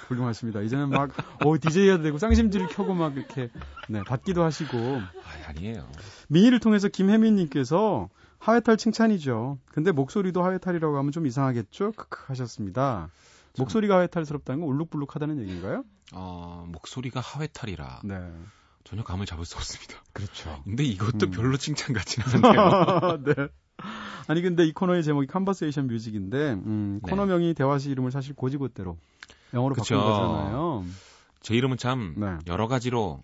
훌륭하십니다. 0.07 0.61
이제는 0.61 0.89
막, 0.89 1.11
어, 1.45 1.59
DJ 1.59 1.87
해야 1.87 1.97
되고, 1.99 2.17
쌍심지를 2.17 2.67
켜고 2.67 2.93
막 2.93 3.15
이렇게, 3.17 3.49
네, 3.89 4.01
받기도 4.03 4.43
하시고. 4.43 4.77
아, 4.77 5.49
아니에요. 5.49 5.87
미니를 6.29 6.59
통해서 6.59 6.87
김혜민님께서, 6.87 8.09
하회탈 8.39 8.77
칭찬이죠. 8.77 9.57
근데 9.71 9.91
목소리도 9.91 10.43
하회탈이라고 10.43 10.97
하면 10.97 11.11
좀 11.11 11.25
이상하겠죠? 11.25 11.91
크크 11.93 12.25
하셨습니다. 12.27 13.09
목소리가 13.57 13.97
하회탈스럽다는 13.97 14.61
건 14.61 14.69
울룩불룩하다는 14.69 15.39
얘기인가요? 15.41 15.83
어, 16.13 16.65
목소리가 16.67 17.19
하회탈이라. 17.19 18.01
네. 18.05 18.31
전혀 18.83 19.03
감을 19.03 19.25
잡을 19.25 19.43
수 19.43 19.57
없습니다. 19.57 19.95
그렇죠. 20.13 20.61
근데 20.63 20.83
이것도 20.83 21.25
음. 21.27 21.31
별로 21.31 21.57
칭찬 21.57 21.93
같지는 21.93 22.25
않네요. 22.45 23.23
네. 23.23 23.47
아니 24.27 24.41
근데 24.41 24.65
이 24.65 24.71
코너의 24.71 25.03
제목이 25.03 25.27
Conversation 25.27 25.87
Music인데 25.87 26.53
음, 26.53 26.99
네. 27.03 27.09
코너명이 27.09 27.53
대화 27.53 27.77
씨 27.77 27.89
이름을 27.91 28.11
사실 28.11 28.33
곧이곧대로 28.35 28.97
영어로 29.53 29.75
그쵸. 29.75 29.97
바꾼 29.97 30.11
거잖아요. 30.11 30.85
제 31.41 31.55
이름은 31.55 31.77
참 31.77 32.15
네. 32.17 32.37
여러 32.47 32.67
가지로 32.67 33.21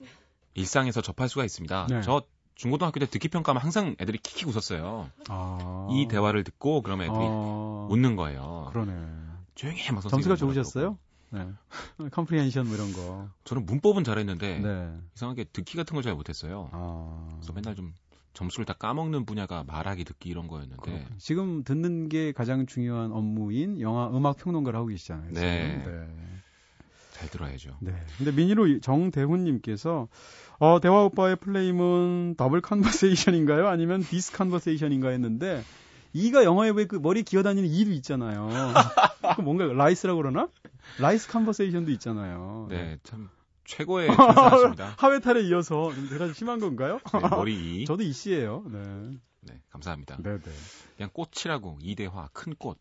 일상에서 0.53 1.01
접할 1.01 1.29
수가 1.29 1.45
있습니다. 1.45 1.87
네. 1.89 2.01
저 2.01 2.23
중고등학교 2.55 2.99
때 2.99 3.05
듣기 3.07 3.27
평가하면 3.29 3.61
항상 3.61 3.95
애들이 3.99 4.17
킥킥 4.19 4.47
웃었어요. 4.47 5.09
아... 5.29 5.87
이 5.91 6.07
대화를 6.07 6.43
듣고 6.43 6.81
그러면 6.81 7.07
애들이 7.07 7.25
아... 7.25 7.87
웃는 7.89 8.15
거예요. 8.15 8.69
그러네. 8.71 8.93
조용히 9.55 9.79
해, 9.81 9.91
막 9.91 10.01
점수가 10.07 10.35
좋으셨어요? 10.35 10.97
네. 11.31 11.47
comprehension 12.11 12.67
뭐 12.67 12.75
이런 12.75 12.93
거. 12.93 13.27
저는 13.43 13.65
문법은 13.65 14.03
잘했는데 14.03 14.59
네. 14.59 14.93
이상하게 15.15 15.45
듣기 15.45 15.77
같은 15.77 15.95
걸 15.95 16.03
잘 16.03 16.13
못했어요. 16.15 16.69
아... 16.71 17.27
그래서 17.37 17.53
맨날 17.53 17.75
좀 17.75 17.93
점수를 18.33 18.65
다 18.65 18.73
까먹는 18.73 19.25
분야가 19.25 19.63
말하기 19.63 20.03
듣기 20.05 20.29
이런 20.29 20.47
거였는데 20.47 20.81
그렇군요. 20.81 21.17
지금 21.19 21.63
듣는 21.63 22.09
게 22.09 22.31
가장 22.31 22.65
중요한 22.65 23.11
업무인 23.11 23.79
영화 23.79 24.09
음악 24.09 24.37
평론가를 24.37 24.77
하고 24.77 24.87
계시잖아요. 24.89 25.31
네. 25.33 25.83
네. 25.85 26.07
잘 27.23 27.29
들어야죠. 27.29 27.77
네. 27.79 27.93
근데 28.17 28.31
미니로 28.31 28.79
정대훈님께서 28.79 30.07
어, 30.59 30.79
대화 30.81 31.03
오빠의 31.03 31.37
full 31.37 31.73
name은 31.73 32.35
double 32.37 32.61
conversation인가요? 32.61 33.67
아니면 33.67 34.01
this 34.01 34.33
conversation인가 34.33 35.09
했는데 35.09 35.63
이가 36.13 36.43
영어에 36.43 36.69
왜 36.71 36.85
그 36.85 36.97
머리 36.97 37.23
기어다니는 37.23 37.67
이도 37.69 37.91
있잖아요. 37.91 38.49
그 39.35 39.41
뭔가 39.41 39.65
lice라고 39.65 40.17
그러나? 40.21 40.47
lice 40.99 41.27
conversation도 41.29 41.91
있잖아요. 41.93 42.67
네, 42.69 42.97
참 43.03 43.29
최고의 43.65 44.07
감사합니다. 44.15 44.95
하회탈에 44.97 45.41
이어서 45.43 45.91
제가 46.09 46.25
좀 46.25 46.33
심한 46.33 46.59
건가요? 46.59 46.99
네, 47.13 47.29
머리 47.29 47.81
이. 47.81 47.85
저도 47.87 48.03
이 48.03 48.11
씨예요. 48.11 48.63
네. 48.69 48.79
네, 49.41 49.59
감사합니다. 49.71 50.17
네, 50.21 50.37
네. 50.37 50.51
그냥 50.97 51.09
꽃이라고 51.13 51.79
이대화 51.81 52.29
큰 52.33 52.53
꽃. 52.57 52.77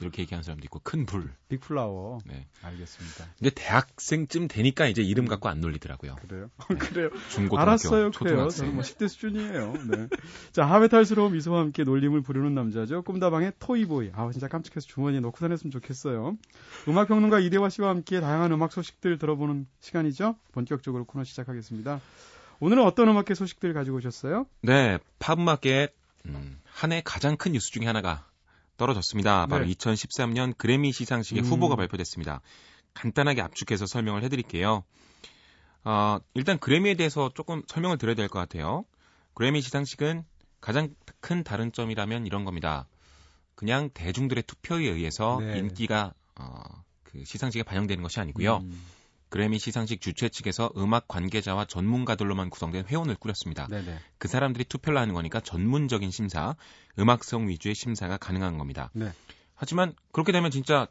이렇게 0.00 0.22
얘기하는 0.22 0.42
사람도 0.42 0.64
있고 0.64 0.80
큰 0.80 1.06
불. 1.06 1.32
빅플라워. 1.48 2.18
네. 2.26 2.46
알겠습니다. 2.62 3.26
근데 3.38 3.50
대학생쯤 3.54 4.48
되니까 4.48 4.86
이제 4.86 5.02
이름 5.02 5.26
갖고 5.26 5.48
안 5.48 5.60
놀리더라고요. 5.60 6.16
그래요? 6.16 6.50
네. 6.68 6.76
그래요. 6.76 7.10
중고등학교, 7.30 7.70
알았어요. 7.70 8.10
초등학생. 8.10 8.20
그래요. 8.20 8.48
저는 8.50 8.74
뭐 8.74 8.82
10대 8.82 9.08
수준이에요. 9.08 9.72
네. 9.90 10.08
자, 10.52 10.66
하회탈스러운 10.66 11.32
미소와 11.32 11.60
함께 11.60 11.84
놀림을 11.84 12.22
부르는 12.22 12.54
남자죠. 12.54 13.02
꿈다방의 13.02 13.54
토이보이. 13.58 14.10
아, 14.14 14.30
진짜 14.32 14.48
깜찍해서 14.48 14.86
주머니에 14.86 15.20
넣고 15.20 15.38
다녔으면 15.38 15.70
좋겠어요. 15.70 16.36
음악평론가 16.88 17.40
이대화 17.40 17.68
씨와 17.68 17.90
함께 17.90 18.20
다양한 18.20 18.52
음악 18.52 18.72
소식들 18.72 19.18
들어보는 19.18 19.66
시간이죠. 19.80 20.36
본격적으로 20.52 21.04
코너 21.04 21.24
시작하겠습니다. 21.24 22.00
오늘은 22.60 22.84
어떤 22.84 23.08
음악계 23.08 23.34
소식들 23.34 23.72
가지고 23.74 23.98
오셨어요? 23.98 24.46
네, 24.62 24.98
팝음악계 25.18 25.88
음, 26.26 26.58
한해 26.64 27.02
가장 27.04 27.36
큰 27.36 27.52
뉴스 27.52 27.70
중에 27.70 27.86
하나가 27.86 28.26
떨어졌습니다. 28.76 29.46
바로 29.46 29.64
네. 29.64 29.72
2013년 29.72 30.56
그래미 30.56 30.92
시상식의 30.92 31.42
음. 31.42 31.46
후보가 31.48 31.76
발표됐습니다. 31.76 32.40
간단하게 32.94 33.42
압축해서 33.42 33.86
설명을 33.86 34.22
해드릴게요. 34.24 34.84
어, 35.84 36.18
일단 36.34 36.58
그래미에 36.58 36.94
대해서 36.94 37.30
조금 37.34 37.62
설명을 37.68 37.98
드려야 37.98 38.14
될 38.16 38.28
것 38.28 38.38
같아요. 38.38 38.84
그래미 39.34 39.60
시상식은 39.60 40.24
가장 40.60 40.94
큰 41.20 41.44
다른 41.44 41.70
점이라면 41.72 42.26
이런 42.26 42.44
겁니다. 42.44 42.88
그냥 43.54 43.90
대중들의 43.94 44.42
투표에 44.46 44.84
의해서 44.88 45.38
네. 45.40 45.58
인기가 45.58 46.12
어, 46.38 46.62
그 47.04 47.24
시상식에 47.24 47.62
반영되는 47.62 48.02
것이 48.02 48.18
아니고요. 48.20 48.58
음. 48.58 48.82
그래미 49.28 49.58
시상식 49.58 50.00
주최 50.00 50.28
측에서 50.28 50.70
음악 50.76 51.08
관계자와 51.08 51.64
전문가들로만 51.64 52.50
구성된 52.50 52.86
회원을 52.86 53.16
꾸렸습니다. 53.16 53.66
네네. 53.66 53.98
그 54.18 54.28
사람들이 54.28 54.64
투표를 54.64 54.98
하는 54.98 55.14
거니까 55.14 55.40
전문적인 55.40 56.10
심사, 56.10 56.54
음악성 56.98 57.48
위주의 57.48 57.74
심사가 57.74 58.16
가능한 58.16 58.58
겁니다. 58.58 58.90
네. 58.92 59.12
하지만 59.54 59.94
그렇게 60.12 60.32
되면 60.32 60.50
진짜 60.50 60.86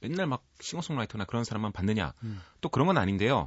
맨날 0.00 0.26
막 0.26 0.44
싱어송라이터나 0.60 1.24
그런 1.24 1.44
사람만 1.44 1.72
받느냐? 1.72 2.12
음. 2.22 2.40
또 2.60 2.68
그런 2.68 2.86
건 2.86 2.98
아닌데요. 2.98 3.46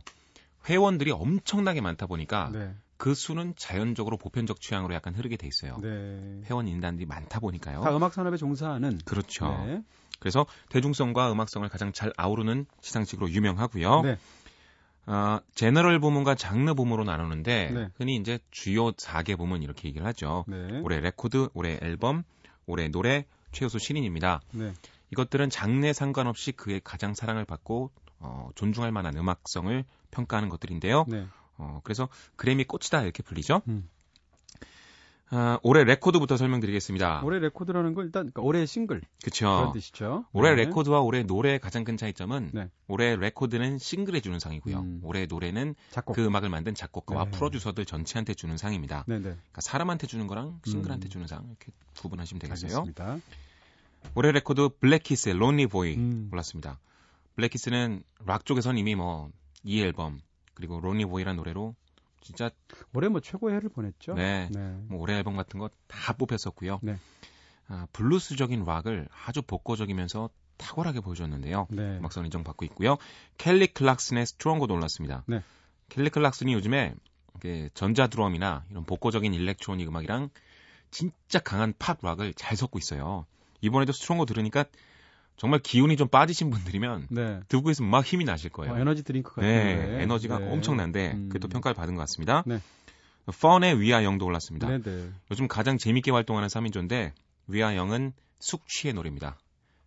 회원들이 0.68 1.12
엄청나게 1.12 1.82
많다 1.82 2.08
보니까 2.08 2.50
네. 2.54 2.74
그 2.98 3.14
수는 3.14 3.54
자연적으로 3.58 4.18
보편적 4.18 4.62
취향으로 4.62 4.94
약간 4.94 5.14
흐르게 5.14 5.36
돼 5.36 5.48
있어요. 5.48 5.78
네. 5.82 6.42
회원 6.46 6.68
인단들이 6.68 7.06
많다 7.06 7.40
보니까요. 7.40 7.82
다 7.82 7.96
음악 7.96 8.14
산업에 8.14 8.38
종사하는 8.38 9.00
그렇죠. 9.04 9.84
네. 10.24 10.30
그래서 10.30 10.46
대중성과 10.70 11.32
음악성을 11.32 11.68
가장 11.70 11.92
잘 11.92 12.14
아우르는 12.18 12.66
시상식으로 12.82 13.30
유명하고요. 13.30 14.02
네. 14.02 14.18
어, 15.06 15.40
general 15.54 16.00
부문과 16.00 16.36
장르 16.36 16.74
부문으로 16.74 17.04
나누는데 17.04 17.72
네. 17.72 17.90
흔히 17.98 18.16
이제 18.16 18.40
주요 18.52 18.92
4개 18.92 19.38
부문 19.38 19.62
이렇게 19.62 19.90
얘기를 19.90 20.08
하죠. 20.08 20.46
네. 20.48 20.80
올해 20.82 21.02
레코드, 21.02 21.50
올해 21.54 21.78
앨범, 21.82 22.24
올해 22.66 22.88
노래, 22.88 23.26
최우수 23.52 23.80
신인입니다. 23.80 24.40
네. 24.52 24.74
이것들은 25.12 25.50
장르에 25.50 25.92
상관없이 25.94 26.54
그 26.54 26.67
해 26.67 26.80
가장 26.84 27.14
사랑을 27.14 27.44
받고 27.46 27.92
어, 28.20 28.50
존중할 28.56 28.92
만한 28.92 29.18
음악성을 29.18 29.84
평가하는 30.12 30.50
것들인데요. 30.50 31.06
네. 31.10 31.28
어, 31.58 31.82
그래서 31.84 32.08
그래미 32.38 32.64
꽃이다 32.64 33.02
이렇게 33.04 33.22
불리죠. 33.24 33.62
음. 33.68 33.90
아, 35.36 35.60
올해 35.64 35.84
레코드부터 35.84 36.38
설명드리겠습니다. 36.38 37.22
올해 37.24 37.40
레코드라는 37.40 37.94
건 37.94 38.06
일단 38.06 38.22
그러니까 38.32 38.42
올해 38.42 38.66
싱글. 38.66 39.02
그렇죠. 39.22 39.72
뜻이죠. 39.74 40.26
올해 40.32 40.52
네. 40.52 40.66
레코드와 40.66 41.02
올해 41.02 41.24
노래의 41.24 41.60
가장 41.60 41.84
큰 41.84 41.98
차이점은 41.98 42.52
네. 42.54 42.70
올해 42.88 43.16
레코드는 43.16 43.78
싱글에 43.80 44.20
주는 44.22 44.40
상이고요. 44.40 44.80
음. 44.80 45.00
올해 45.04 45.26
노래는 45.26 45.76
작곡. 45.92 46.16
그 46.16 46.26
음악을 46.26 46.50
만든 46.50 46.76
작곡가와 46.76 47.26
네. 47.26 47.32
프로듀서들 47.32 47.86
전체한테 47.86 48.34
주는 48.34 48.58
상입니다. 48.58 49.04
네, 49.08 49.16
네. 49.16 49.22
그러니까 49.22 49.62
사람한테 49.62 50.08
주는 50.08 50.28
거랑 50.28 50.60
싱글한테 50.66 51.08
음. 51.08 51.10
주는 51.10 51.28
상 51.28 51.46
이렇게 51.48 51.72
구분하시면 52.00 52.40
되겠어요. 52.40 52.68
알겠습니다. 52.80 53.18
올해 54.16 54.32
레코드 54.32 54.70
Black 54.80 55.05
Keys의 55.05 55.36
Lonely 55.36 55.68
Boy 55.68 55.96
음. 55.96 56.28
골랐습니다. 56.30 56.80
Black 57.36 57.62
Keys는 57.62 58.04
락 58.26 58.46
쪽에선 58.46 58.78
이미 58.78 58.96
뭐 58.96 59.32
이 59.64 59.82
앨범 59.82 60.22
그리고 60.54 60.80
Lonely 60.80 61.06
Boy라는 61.06 61.38
노래로 61.38 61.76
진짜 62.24 62.50
올해 62.94 63.10
뭐 63.10 63.22
최고의 63.22 63.56
해를 63.56 63.70
보냈죠. 63.70 64.14
네. 64.16 64.50
네. 64.52 64.60
뭐 64.88 65.00
올해 65.00 65.16
앨범 65.16 65.36
같은 65.36 65.60
거 65.60 65.70
다 65.88 66.14
뽑혔었고요. 66.14 66.80
네. 66.82 66.98
아, 67.68 67.88
블루스적인 67.94 68.64
락을 68.66 69.08
아주 69.26 69.42
복고적이면서 69.42 70.30
탁월하게 70.58 71.02
보여줬는데요. 71.02 71.68
네. 71.70 71.98
음악성 71.98 72.26
인정받고 72.26 72.66
있고요. 72.66 72.98
켈리 73.38 73.68
클락슨의 73.68 74.26
Stronger도 74.26 74.74
올랐습니다. 74.74 75.24
네. 75.28 75.44
켈리 75.90 76.10
클락슨이 76.10 76.54
요즘에 76.54 76.96
전자 77.74 78.08
드럼이나 78.08 78.66
이런 78.70 78.86
복고적인 78.86 79.34
electronic 79.34 79.88
음악이랑 79.88 80.30
진짜 80.92 81.40
강한 81.40 81.74
팝 81.78 82.00
락을 82.02 82.34
잘 82.34 82.56
섞고 82.58 82.80
있어요. 82.80 83.26
이번에도 83.62 83.92
Stronger 83.94 84.26
들으니까 84.26 84.66
정말 85.38 85.60
기운이 85.60 85.98
좀 85.98 86.08
빠지신 86.08 86.50
분들이면 86.52 87.08
네. 87.10 87.40
듣고 87.48 87.70
있으면 87.72 87.90
막 87.92 88.06
힘이 88.06 88.24
나실 88.26 88.50
거예요. 88.52 88.74
어, 88.74 88.78
에너지 88.78 89.04
드링크 89.04 89.36
같은 89.36 89.48
네, 89.50 90.02
에너지가 90.04 90.40
네. 90.40 90.52
엄청난데 90.52 91.12
음. 91.14 91.30
그게 91.30 91.40
또 91.40 91.48
평가를 91.48 91.76
받은 91.76 91.96
것 91.96 92.02
같습니다. 92.02 92.44
네. 92.46 92.60
Fun의 93.42 93.80
We 93.80 94.04
Are 94.04 94.11
Young도 94.11 94.26
올랐습니다. 94.26 94.68
네, 94.68 94.82
네. 94.82 95.10
요즘 95.32 95.48
가장 95.48 95.78
재밌게 95.78 96.12
활동하는 96.12 96.48
3인조인데 96.50 97.14
We 97.48 97.76
Are 97.76 97.86
Young은 97.86 98.14
숙취의 98.40 98.94
노래입니다. 98.94 99.38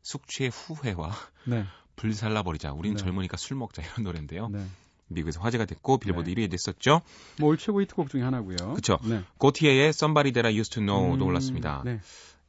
숙취의 0.02 0.50
후회와 0.50 1.12
네. 1.44 1.64
불살라 1.96 2.42
버리자. 2.42 2.72
우린 2.72 2.94
네. 2.94 3.02
젊으니까 3.02 3.36
술 3.36 3.56
먹자 3.56 3.82
이런 3.82 4.04
노래인데요. 4.04 4.48
네. 4.48 4.64
미국에서 5.08 5.40
화제가 5.40 5.66
됐고 5.66 5.98
빌보드 5.98 6.28
네. 6.28 6.34
1위에 6.34 6.50
됐었죠. 6.50 7.00
뭐 7.38 7.50
올 7.50 7.58
최고 7.58 7.80
히트곡 7.80 8.10
중에 8.10 8.22
하나고요. 8.22 8.56
그렇죠. 8.56 8.98
네. 9.04 9.22
고티에의 9.38 9.88
Somebody 9.90 10.32
That 10.32 10.46
I 10.48 10.58
Used 10.58 10.74
to 10.74 10.80
Know도 10.84 11.24
음, 11.24 11.28
올랐습니다. 11.28 11.82
네. 11.84 12.00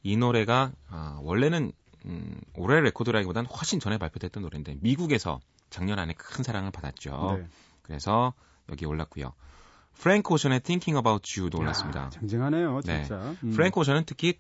이 0.03 0.17
노래가 0.17 0.71
아, 0.89 1.19
원래는 1.21 1.71
음, 2.08 2.39
올해 2.56 2.80
레코드라기보다는 2.82 3.50
훨씬 3.50 3.80
전에 3.80 3.98
발표됐던 3.98 4.43
노래인데 4.43 4.78
미국에서 4.82 5.39
작년 5.70 6.00
안에 6.00 6.13
큰 6.13 6.43
사랑을 6.43 6.72
받았죠. 6.72 7.38
네. 7.39 7.48
그래서 7.82 8.34
여기 8.70 8.86
올랐고요. 8.86 9.34
프랭크 9.96 10.34
오션의 10.34 10.62
Thinking 10.62 10.98
About 10.98 11.39
You도 11.39 11.60
올랐습니다. 11.60 12.02
야, 12.02 12.10
쟁쟁하네요, 12.10 12.82
네. 12.86 13.04
진짜. 13.04 13.17
네. 13.17 13.38
음. 13.43 13.52
프랭크 13.52 13.80
오션은 13.80 14.04
특히 14.06 14.38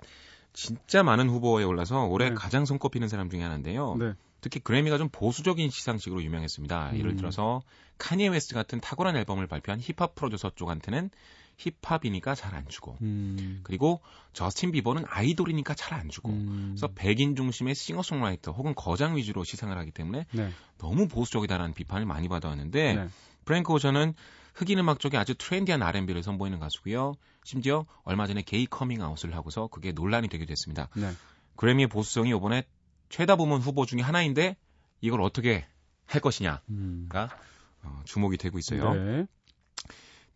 진짜 0.53 1.03
많은 1.03 1.29
후보에 1.29 1.63
올라서 1.63 2.05
올해 2.05 2.29
네. 2.29 2.35
가장 2.35 2.65
손꼽히는 2.65 3.07
사람 3.07 3.29
중에 3.29 3.41
하나인데요. 3.41 3.95
네. 3.95 4.13
특히 4.39 4.59
그래미가 4.59 4.97
좀 4.97 5.09
보수적인 5.09 5.69
시상식으로 5.69 6.23
유명했습니다. 6.23 6.91
음. 6.91 6.97
예를 6.97 7.15
들어서 7.15 7.61
카니에 7.97 8.27
웨스트 8.27 8.53
같은 8.53 8.79
탁월한 8.79 9.15
앨범을 9.17 9.47
발표한 9.47 9.79
힙합 9.81 10.15
프로듀서 10.15 10.51
쪽한테는 10.55 11.09
힙합이니까 11.57 12.35
잘 12.35 12.53
안 12.55 12.67
주고 12.67 12.97
음. 13.01 13.61
그리고 13.63 14.01
저스틴 14.33 14.71
비버는 14.71 15.05
아이돌이니까 15.07 15.73
잘 15.73 15.97
안 15.97 16.09
주고 16.09 16.29
음. 16.29 16.75
그래서 16.75 16.87
백인 16.93 17.35
중심의 17.35 17.75
싱어송라이터 17.75 18.51
혹은 18.51 18.73
거장 18.75 19.15
위주로 19.17 19.43
시상을 19.43 19.75
하기 19.77 19.91
때문에 19.91 20.25
네. 20.31 20.49
너무 20.77 21.07
보수적이다라는 21.07 21.73
비판을 21.73 22.05
많이 22.05 22.27
받아왔는데 22.27 22.93
네. 22.93 23.07
프랭크 23.45 23.71
오션은 23.73 24.13
흑인 24.53 24.79
음악 24.79 24.99
쪽에 24.99 25.17
아주 25.17 25.35
트렌디한 25.35 25.83
R&B를 25.83 26.23
선보이는 26.23 26.59
가수고요. 26.59 27.13
심지어 27.43 27.85
얼마 28.03 28.27
전에 28.27 28.41
게이 28.41 28.65
커밍아웃을 28.67 29.35
하고서 29.35 29.67
그게 29.67 29.91
논란이 29.91 30.27
되기도 30.29 30.51
했습니다. 30.51 30.89
네. 30.95 31.11
그래미의 31.55 31.87
보수성이 31.87 32.31
이번에 32.31 32.63
최다 33.09 33.35
부문 33.35 33.61
후보 33.61 33.85
중에 33.85 34.01
하나인데 34.01 34.57
이걸 35.01 35.21
어떻게 35.21 35.65
할 36.05 36.21
것이냐가 36.21 36.61
음. 36.69 37.07
어, 37.83 38.01
주목이 38.05 38.37
되고 38.37 38.57
있어요. 38.57 38.93
네. 38.93 39.27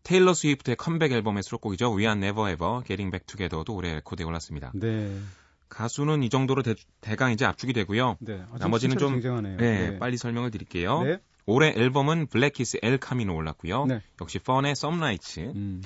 테일러 0.04 0.34
스위프트의 0.34 0.76
컴백 0.76 1.12
앨범의 1.12 1.44
수록곡이죠. 1.44 1.96
We 1.96 2.06
Are 2.06 2.18
Never 2.18 2.52
Ever, 2.52 2.84
Getting 2.86 3.12
Back 3.12 3.26
Together도 3.28 3.74
올해 3.74 3.94
레코드에 3.96 4.26
올랐습니다. 4.26 4.72
네. 4.74 5.18
가수는 5.70 6.22
이 6.24 6.30
정도로 6.30 6.64
대, 6.64 6.76
강 7.16 7.32
이제 7.32 7.46
압축이 7.46 7.74
되고요. 7.74 8.18
네. 8.20 8.44
아, 8.52 8.58
나머지는 8.60 8.98
좀 8.98 9.22
네, 9.22 9.56
네, 9.58 10.00
빨리 10.00 10.18
설명을 10.18 10.52
드릴게요. 10.52 11.04
네. 11.04 11.20
올해 11.46 11.70
앨범은 11.70 12.28
블랙키스 12.28 12.80
El 12.82 12.98
Camino 12.98 13.36
올랐고요. 13.36 13.86
네. 13.86 14.02
역시 14.22 14.40
펀의 14.40 14.76
Some 14.76 14.99
Nights, 14.99 15.40
음. 15.56 15.82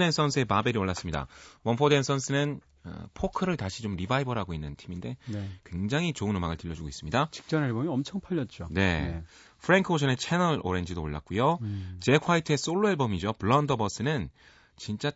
앤 0.00 0.10
선스의 0.10 0.44
Babel이 0.44 0.76
올랐습니다. 0.76 1.26
멈포드 1.64 1.94
앤 1.94 2.02
선스는 2.02 2.60
어, 2.84 3.06
포크를 3.14 3.56
다시 3.56 3.82
좀 3.82 3.96
리바이벌하고 3.96 4.54
있는 4.54 4.76
팀인데 4.76 5.16
네. 5.26 5.48
굉장히 5.64 6.12
좋은 6.12 6.34
음악을 6.36 6.56
들려주고 6.56 6.88
있습니다. 6.88 7.28
직전 7.30 7.64
앨범이 7.64 7.88
엄청 7.88 8.20
팔렸죠. 8.20 8.68
네. 8.70 9.02
네. 9.02 9.22
프랭크 9.60 9.92
오션의 9.92 10.16
Channel 10.16 10.60
Orange도 10.62 11.02
올랐고요. 11.02 11.58
음. 11.60 11.98
잭 12.00 12.28
화이트의 12.28 12.56
솔로 12.56 12.88
앨범이죠. 12.90 13.34
Blunderbuss는 13.34 14.30
진짜 14.76 15.10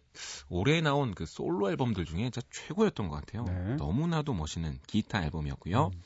올해 0.49 0.81
나온 0.81 1.15
그 1.15 1.25
솔로 1.25 1.71
앨범들 1.71 2.05
중에 2.05 2.23
진짜 2.23 2.41
최고였던 2.51 3.09
것 3.09 3.17
같아요. 3.17 3.45
네. 3.45 3.77
너무나도 3.77 4.35
멋있는 4.35 4.79
기타 4.87 5.23
앨범이었고요. 5.25 5.91
음. 5.95 6.03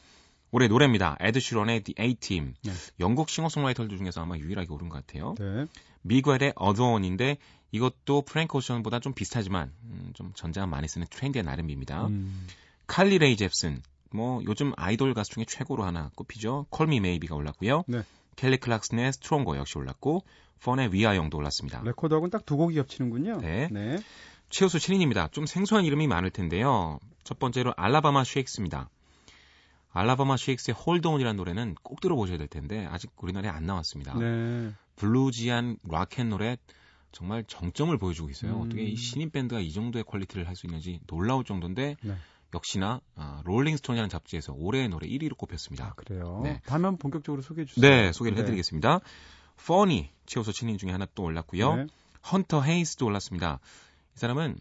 올해 0.51 0.69
노래입니다. 0.69 1.17
에드 1.21 1.41
시런의 1.41 1.83
The 1.83 1.95
A-Team. 1.99 2.55
네. 2.65 2.73
영국 3.01 3.29
싱어송라이터들 3.29 3.97
중에서 3.99 4.23
아마 4.23 4.37
유일하게 4.37 4.73
오른 4.73 4.89
것 4.89 5.05
같아요. 5.05 5.35
네. 5.39 5.67
미겔의 6.03 6.53
Adorn인데 6.57 7.39
이것도 7.73 8.23
프랭크 8.23 8.57
오션보다 8.59 9.01
좀 9.01 9.13
비슷하지만 9.13 9.73
음, 9.83 10.13
좀 10.15 10.33
전자가 10.35 10.67
많이 10.67 10.87
쓰는 10.89 11.07
트렌드의 11.11 11.43
나름입니다. 11.45 12.07
음. 12.07 12.47
칼리 12.87 13.19
레이 13.19 13.37
젭슨. 13.37 13.83
뭐 14.13 14.41
요즘 14.47 14.73
아이돌 14.77 15.13
가수 15.15 15.33
중에 15.33 15.45
최고로 15.47 15.85
하나 15.85 16.11
꼽히죠. 16.15 16.67
Call 16.71 16.91
Me 16.91 17.01
Maybe가 17.01 17.35
올랐고요. 17.35 17.83
네. 17.89 18.03
켈리 18.37 18.57
클락슨의 18.59 19.13
Stronger 19.15 19.57
역시 19.57 19.77
올랐고 19.79 20.25
펀의 20.63 20.93
We 20.95 21.02
Are 21.02 21.12
Young도 21.12 21.37
올랐습니다. 21.39 21.83
레코드하고는 21.85 22.31
딱 22.31 22.47
두 22.47 22.57
곡이 22.57 22.77
겹치는군요. 22.77 23.39
네. 23.41 23.69
네. 23.73 23.99
최우수 24.49 24.79
신인입니다. 24.79 25.33
좀 25.33 25.45
생소한 25.45 25.85
이름이 25.85 26.07
많을 26.07 26.31
텐데요. 26.31 27.01
첫 27.25 27.39
번째로 27.41 27.75
알라바마 27.77 28.23
쉐익스입니다. 28.25 28.89
알라바마 29.97 30.37
쉐익스의 30.37 30.75
Hold 30.75 30.94
On이라는 30.94 31.37
노래는 31.37 31.75
꼭 31.83 32.01
들어보셔야 32.01 32.37
될 32.37 32.49
텐데 32.49 32.87
아직 32.87 33.11
우리나라에 33.17 33.51
안 33.51 33.65
나왔습니다. 33.65 34.15
네. 34.19 34.73
블루지한 34.97 35.79
락앤롤의 35.89 36.59
정말 37.13 37.45
정점을 37.45 37.97
보여주고 37.97 38.29
있어요. 38.29 38.57
음. 38.57 38.67
어떻게 38.67 38.83
이 38.83 38.95
신인 38.95 39.31
밴드가 39.31 39.61
이 39.61 39.73
정도의 39.73 40.05
퀄리티를 40.05 40.47
할 40.47 40.55
수 40.55 40.67
있는지 40.67 41.01
놀라울 41.07 41.45
정도인데 41.45 41.97
네. 42.03 42.17
역시나 42.55 43.01
아, 43.15 43.43
롤링스톤이라는 43.45 44.09
잡지에서 44.11 44.53
올해의 44.53 44.89
노래 44.89 45.09
1위로 45.09 45.37
꼽혔습니다. 45.37 45.87
아, 45.87 45.93
그래요? 45.95 46.41
네. 46.45 46.61
다음에 46.67 46.97
본격적으로 46.99 47.41
소개해 47.43 47.65
주세요. 47.67 47.91
네, 47.91 48.13
소개를 48.13 48.37
네. 48.37 48.43
해드리겠습니다. 48.43 49.01
펀이 49.67 50.11
최우수 50.27 50.53
신인 50.53 50.77
중에 50.77 50.93
하나 50.93 51.07
또 51.15 51.23
올랐고요. 51.25 51.77
네. 51.77 51.87
헌터 52.31 52.63
헤이스도 52.63 53.07
올랐습니다. 53.07 53.61
이 54.15 54.19
사람은 54.19 54.59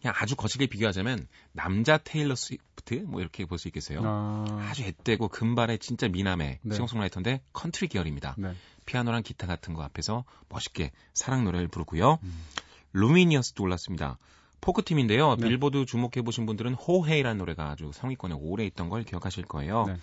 그냥 0.00 0.14
아주 0.18 0.36
거칠게 0.36 0.66
비교하자면 0.66 1.26
남자 1.52 1.98
테일러 1.98 2.34
스위프트 2.34 3.04
뭐 3.06 3.20
이렇게 3.20 3.44
볼 3.46 3.58
수 3.58 3.68
있겠어요. 3.68 4.00
아. 4.04 4.72
주 4.74 4.82
앳되고 4.84 5.28
금발의 5.28 5.78
진짜 5.78 6.08
미남의 6.08 6.58
네. 6.62 6.74
싱어송라이터인데 6.74 7.40
컨트리 7.52 7.88
계열입니다. 7.88 8.34
네. 8.38 8.54
피아노랑 8.84 9.22
기타 9.22 9.46
같은 9.46 9.74
거 9.74 9.82
앞에서 9.82 10.24
멋있게 10.48 10.92
사랑 11.14 11.44
노래를 11.44 11.68
부르고요. 11.68 12.18
음. 12.22 12.44
루미니어스도 12.92 13.62
올랐습니다. 13.64 14.18
포크팀인데요. 14.60 15.36
네. 15.36 15.48
빌보드 15.48 15.86
주목해 15.86 16.22
보신 16.24 16.46
분들은 16.46 16.74
Ho 16.74 16.86
Hey라는 16.86 17.38
노래가 17.38 17.70
아주 17.70 17.90
상위권에 17.92 18.34
오래 18.38 18.64
있던 18.66 18.88
걸 18.88 19.04
기억하실 19.04 19.44
거예요. 19.44 19.84
네. 19.86 19.96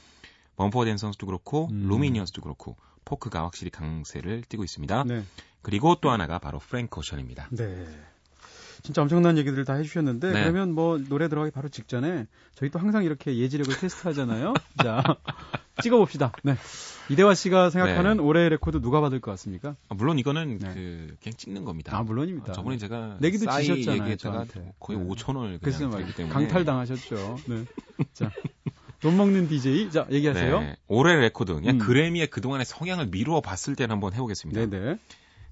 멈포드 0.56 0.86
앤 0.86 0.96
선스도 0.96 1.26
그렇고 1.26 1.68
음. 1.72 1.88
루미니어스도 1.88 2.42
그렇고 2.42 2.78
포크가 3.06 3.44
확실히 3.44 3.72
강세를 3.72 4.44
띠고 4.48 4.64
있습니다. 4.64 5.04
네. 5.06 5.24
그리고 5.62 5.96
또 6.02 6.12
하나가 6.12 6.40
바로 6.40 6.60
프랭크 6.60 7.00
오션입니다. 7.00 7.50
네. 7.52 7.88
진짜 8.84 9.02
엄청난 9.02 9.38
얘기들을 9.38 9.64
다 9.64 9.74
해주셨는데 9.76 10.32
네. 10.34 10.42
그러면 10.42 10.74
뭐 10.74 10.98
노래 10.98 11.30
들어가기 11.30 11.52
바로 11.52 11.70
직전에 11.70 12.28
저희 12.54 12.70
또 12.70 12.80
항상 12.80 13.06
이렇게 13.06 13.38
예지력을 13.38 13.74
테스트하잖아요. 13.78 14.54
자 14.84 15.02
찍어봅시다. 15.82 16.34
네. 16.44 16.56
이대화 17.10 17.34
씨가 17.34 17.70
생각하는 17.70 18.18
네. 18.18 18.24
올해의 18.24 18.50
레코드 18.50 18.82
누가 18.82 19.00
받을 19.00 19.22
것 19.22 19.32
같습니까? 19.32 19.78
아, 19.88 19.96
물론 19.96 20.20
이거는 20.20 20.60
네. 20.60 20.74
그 20.74 21.16
그냥 21.22 21.38
찍는 21.38 21.64
겁니다. 21.64 21.98
아 21.98 22.04
물론입니다. 22.04 22.52
아, 22.52 22.54
저번에 22.54 22.78
제가 22.78 23.18
내기도 23.22 23.50
지셨잖아요. 23.50 24.18
저한테. 24.18 24.74
거의 24.80 25.00
네. 25.00 25.06
5천 25.06 25.38
원을 25.38 25.60
그냥 25.60 25.60
그래서 25.62 26.14
때문에 26.18 26.34
강탈 26.34 26.66
당하셨죠. 26.66 27.38
네. 27.48 27.66
자. 28.12 28.30
돈 29.00 29.18
먹는 29.18 29.50
DJ. 29.50 29.92
자, 29.92 30.08
얘기하세요. 30.10 30.60
네. 30.62 30.76
올해 30.88 31.14
레코드. 31.16 31.54
그냥 31.54 31.76
음. 31.76 31.80
그래미의 31.80 32.28
그동안의 32.28 32.66
성향을 32.66 33.08
미루어 33.08 33.42
봤을 33.42 33.76
때는 33.76 33.92
한번 33.92 34.14
해보겠습니다. 34.14 34.66
네네. 34.66 34.98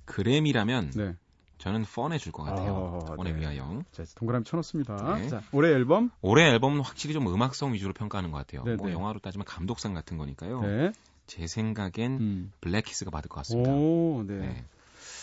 그래미라면 0.05 0.91
네. 0.95 1.15
저는 1.61 1.85
펀에 1.85 2.17
줄것 2.17 2.43
같아요. 2.45 2.73
어, 2.73 3.15
펀에 3.15 3.33
네. 3.33 3.39
위하여. 3.39 3.83
자, 3.91 4.03
동그라미 4.15 4.45
쳐놓습니다. 4.45 5.17
네. 5.19 5.27
자, 5.29 5.43
올해 5.51 5.69
앨범? 5.69 6.09
올해 6.21 6.49
앨범은 6.49 6.81
확실히 6.81 7.13
좀 7.13 7.27
음악성 7.27 7.73
위주로 7.73 7.93
평가하는 7.93 8.31
것 8.31 8.39
같아요. 8.39 8.63
네네. 8.63 8.77
뭐 8.77 8.87
네. 8.87 8.93
영화로 8.93 9.19
따지면 9.19 9.45
감독상 9.45 9.93
같은 9.93 10.17
거니까요. 10.17 10.61
네. 10.61 10.91
제 11.27 11.45
생각엔 11.45 11.93
음. 12.19 12.51
블랙키스가 12.61 13.11
받을 13.11 13.29
것 13.29 13.35
같습니다. 13.41 13.71
오, 13.71 14.23
네. 14.25 14.37
네. 14.37 14.65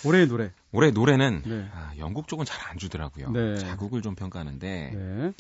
올해의 0.05 0.29
노래. 0.29 0.53
올해 0.71 0.93
노래는 0.93 1.43
네. 1.45 1.69
아, 1.75 1.93
영국 1.99 2.29
쪽은 2.29 2.45
잘 2.45 2.71
안 2.71 2.79
주더라고요. 2.79 3.31
네. 3.31 3.57
자국을 3.57 4.01
좀 4.03 4.15
평가하는데 4.15 4.91
네. 4.95 5.33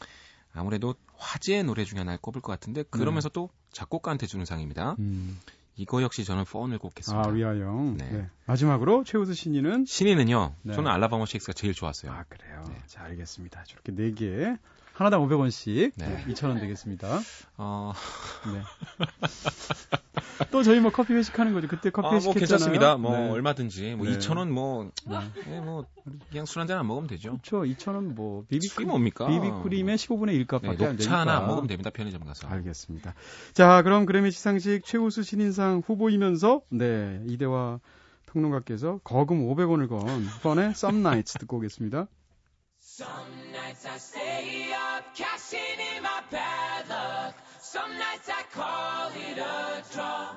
아무래도 0.52 0.94
화제의 1.16 1.62
노래 1.62 1.84
중에 1.84 2.00
하나를 2.00 2.18
꼽을 2.20 2.40
것 2.40 2.50
같은데 2.50 2.82
그러면서 2.90 3.28
또 3.28 3.50
작곡가한테 3.70 4.26
주는 4.26 4.44
상입니다. 4.44 4.96
음. 4.98 5.38
이거 5.78 6.02
역시 6.02 6.24
저는 6.24 6.44
펀을 6.44 6.78
꼽겠습니다. 6.78 7.28
아, 7.28 7.32
위아영. 7.32 7.96
네. 7.96 8.10
네. 8.10 8.26
마지막으로 8.46 9.04
최우수 9.04 9.32
신인은? 9.32 9.84
신인은요. 9.86 10.54
네. 10.62 10.74
저는 10.74 10.90
알라바마 10.90 11.24
셰익스가 11.24 11.52
제일 11.52 11.72
좋았어요. 11.72 12.10
아, 12.10 12.24
그래요. 12.28 12.64
네. 12.68 12.82
자, 12.86 13.04
알겠습니다. 13.04 13.62
저렇게 13.62 13.92
네 13.94 14.12
개. 14.12 14.56
하나당 14.98 15.20
500원씩 15.28 15.92
네. 15.94 16.24
2,000원 16.26 16.58
되겠습니다. 16.58 17.20
어... 17.56 17.92
네. 18.52 18.62
또 20.50 20.64
저희 20.64 20.80
뭐 20.80 20.90
커피 20.90 21.12
회식하는 21.12 21.52
거죠. 21.52 21.68
그때 21.68 21.90
커피 21.90 22.08
아, 22.08 22.14
회식 22.14 22.26
뭐 22.26 22.34
괜찮습니다. 22.34 22.96
뭐 22.96 23.16
네. 23.16 23.30
얼마든지 23.30 23.94
뭐 23.94 24.06
네. 24.06 24.18
2,000원 24.18 24.48
뭐, 24.48 24.90
네. 25.06 25.18
네. 25.46 25.60
뭐 25.60 25.86
그냥 26.30 26.46
술 26.46 26.60
한잔 26.60 26.78
안 26.78 26.88
먹으면 26.88 27.06
되죠. 27.06 27.30
그렇죠. 27.30 27.62
2,000원 27.62 28.14
뭐 28.14 28.44
비비크림 28.48 28.88
뭡니까? 28.88 29.28
비비크림의 29.28 29.98
15분의 29.98 30.46
1값밖에 30.46 30.78
네, 30.78 30.86
안 30.86 30.96
되니까. 30.96 31.20
하나 31.20 31.36
안 31.36 31.46
먹으면 31.46 31.68
됩니다. 31.68 31.90
편의점 31.90 32.24
가서. 32.24 32.48
알겠습니다. 32.48 33.14
자, 33.52 33.82
그럼 33.82 34.04
그래미 34.04 34.32
시상식 34.32 34.84
최우수 34.84 35.22
신인상 35.22 35.82
후보이면서 35.86 36.62
네, 36.70 37.22
이대화 37.28 37.78
평론가께서 38.26 38.98
거금 39.04 39.46
500원을 39.46 39.88
건 39.88 40.26
펀의 40.42 40.74
Nights 40.82 41.38
듣고 41.38 41.58
오겠습니다. 41.58 42.08
Some 42.98 43.52
nights 43.52 43.86
I 43.86 43.96
stay 43.96 44.72
up, 44.72 45.14
cashing 45.14 45.78
in 45.94 46.02
my 46.02 46.20
bad 46.32 46.88
luck. 46.88 47.36
Some 47.60 47.96
nights 47.96 48.28
I 48.28 48.42
call 48.52 49.10
it 49.14 49.38
a 49.38 49.84
draw. 49.94 50.30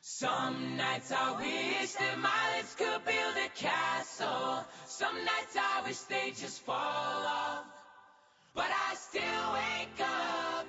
Some 0.00 0.76
nights 0.76 1.12
I 1.12 1.38
wish 1.38 1.92
that 1.92 2.18
my 2.18 2.56
lips 2.56 2.74
could 2.74 3.04
build 3.04 3.36
a 3.36 3.48
castle. 3.54 4.66
Some 4.84 5.14
nights 5.14 5.56
I 5.56 5.82
wish 5.86 6.00
they 6.10 6.30
just 6.30 6.62
fall 6.62 6.76
off. 6.76 7.66
But 8.52 8.70
I 8.90 8.96
still 8.96 9.52
wake 9.54 10.00
up, 10.00 10.66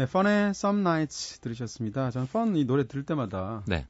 네, 0.00 0.06
펀의 0.06 0.50
Some 0.52 0.80
Nights 0.80 1.40
들으셨습니다. 1.40 2.10
저는 2.10 2.26
펀 2.26 2.56
이 2.56 2.64
노래 2.64 2.86
들을 2.88 3.04
때마다 3.04 3.62
네. 3.66 3.86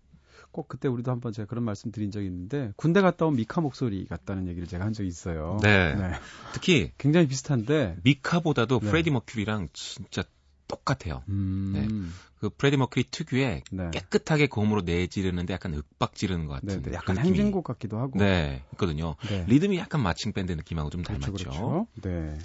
꼭 0.51 0.67
그때 0.67 0.89
우리도 0.89 1.13
한번 1.13 1.33
제가 1.33 1.47
그런 1.47 1.63
말씀 1.63 1.93
드린 1.93 2.11
적이 2.11 2.27
있는데 2.27 2.73
군대 2.75 3.01
갔다 3.01 3.27
온 3.27 3.37
미카 3.37 3.61
목소리 3.61 4.07
같다는 4.07 4.49
얘기를 4.49 4.67
제가 4.67 4.85
한 4.85 4.93
적이 4.93 5.09
있어요. 5.09 5.61
네. 5.63 5.95
네. 5.95 6.11
특히 6.53 6.91
굉장히 6.99 7.29
비슷한데 7.29 7.99
미카보다도 8.03 8.81
네. 8.81 8.91
프레디 8.91 9.13
머큐리랑 9.13 9.69
진짜 9.73 10.25
똑같아요. 10.67 11.23
음... 11.29 11.73
네. 11.75 11.87
그 12.41 12.51
프레디 12.57 12.77
머큐리 12.77 13.05
특유의 13.09 13.63
네. 13.71 13.91
깨끗하게 13.93 14.49
고음으로 14.49 14.81
내지르는데 14.81 15.55
약간 15.55 15.75
윽박 15.75 16.17
지르는 16.17 16.47
것 16.47 16.55
같은 16.55 16.83
네, 16.83 16.93
약간 16.93 17.19
행진곡 17.19 17.63
같기도 17.63 17.99
하고. 17.99 18.19
네, 18.19 18.65
있거든요. 18.73 19.15
네. 19.29 19.45
리듬이 19.47 19.79
약간 19.79 20.03
마칭 20.03 20.33
밴드 20.33 20.51
느낌하고 20.51 20.91
좀 20.91 21.05
그렇죠, 21.05 21.27
닮았죠. 21.27 21.45
그렇죠. 21.45 21.87
네. 22.03 22.37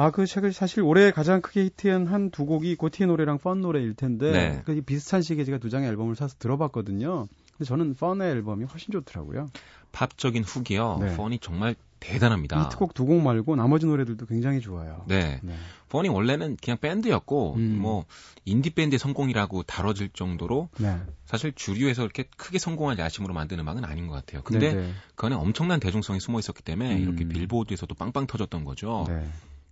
아, 0.00 0.10
그 0.10 0.24
책을 0.24 0.54
사실 0.54 0.82
올해 0.82 1.10
가장 1.10 1.42
크게 1.42 1.64
히트한 1.64 2.06
한 2.06 2.30
두 2.30 2.46
곡이 2.46 2.76
고티의 2.76 3.06
노래랑 3.08 3.36
펀 3.38 3.60
노래일 3.60 3.94
텐데 3.94 4.32
네. 4.32 4.62
그 4.64 4.80
비슷한 4.80 5.20
시기에 5.20 5.44
제가 5.44 5.58
두 5.58 5.68
장의 5.68 5.88
앨범을 5.90 6.16
사서 6.16 6.36
들어봤거든요. 6.38 7.26
근데 7.58 7.64
저는 7.68 7.94
펀의 7.96 8.30
앨범이 8.30 8.64
훨씬 8.64 8.92
좋더라고요. 8.92 9.50
팝적인 9.92 10.44
훅이요. 10.44 10.98
네. 11.00 11.16
펀이 11.16 11.38
정말 11.40 11.74
대단합니다. 11.98 12.62
히트곡 12.64 12.94
두 12.94 13.04
곡 13.04 13.20
말고 13.20 13.56
나머지 13.56 13.84
노래들도 13.84 14.24
굉장히 14.24 14.60
좋아요. 14.60 15.04
네. 15.06 15.38
네. 15.42 15.54
펀이 15.90 16.08
원래는 16.08 16.56
그냥 16.62 16.78
밴드였고 16.80 17.56
음. 17.56 17.78
뭐 17.78 18.06
인디 18.46 18.70
밴드의 18.70 18.98
성공이라고 18.98 19.64
다뤄질 19.64 20.10
정도로 20.14 20.70
네. 20.78 20.96
사실 21.26 21.52
주류에서 21.54 22.04
이렇게 22.04 22.24
크게 22.38 22.58
성공할 22.58 22.98
야심으로 22.98 23.34
만드는 23.34 23.60
음악은 23.62 23.84
아닌 23.84 24.06
것 24.06 24.14
같아요. 24.14 24.40
근데 24.44 24.72
네네. 24.72 24.92
그 25.14 25.26
안에 25.26 25.34
엄청난 25.34 25.78
대중성이 25.78 26.20
숨어 26.20 26.38
있었기 26.38 26.62
때문에 26.62 26.96
음. 26.96 27.02
이렇게 27.02 27.28
빌보드에서도 27.28 27.94
빵빵 27.96 28.26
터졌던 28.28 28.64
거죠. 28.64 29.04
네. 29.08 29.28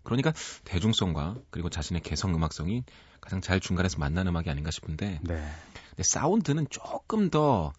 그러니까 0.08 0.32
대중성과 0.64 1.36
그리고 1.50 1.70
자신의 1.70 2.02
개성 2.02 2.34
음악성이 2.34 2.84
가장 3.20 3.40
잘 3.40 3.60
중간에서 3.60 3.98
만나는 3.98 4.30
음악이 4.30 4.48
아닌가 4.50 4.70
싶은데 4.70 5.20
네. 5.22 5.34
근데 5.90 6.02
사운드는 6.02 6.66
조금 6.70 7.30
더 7.30 7.72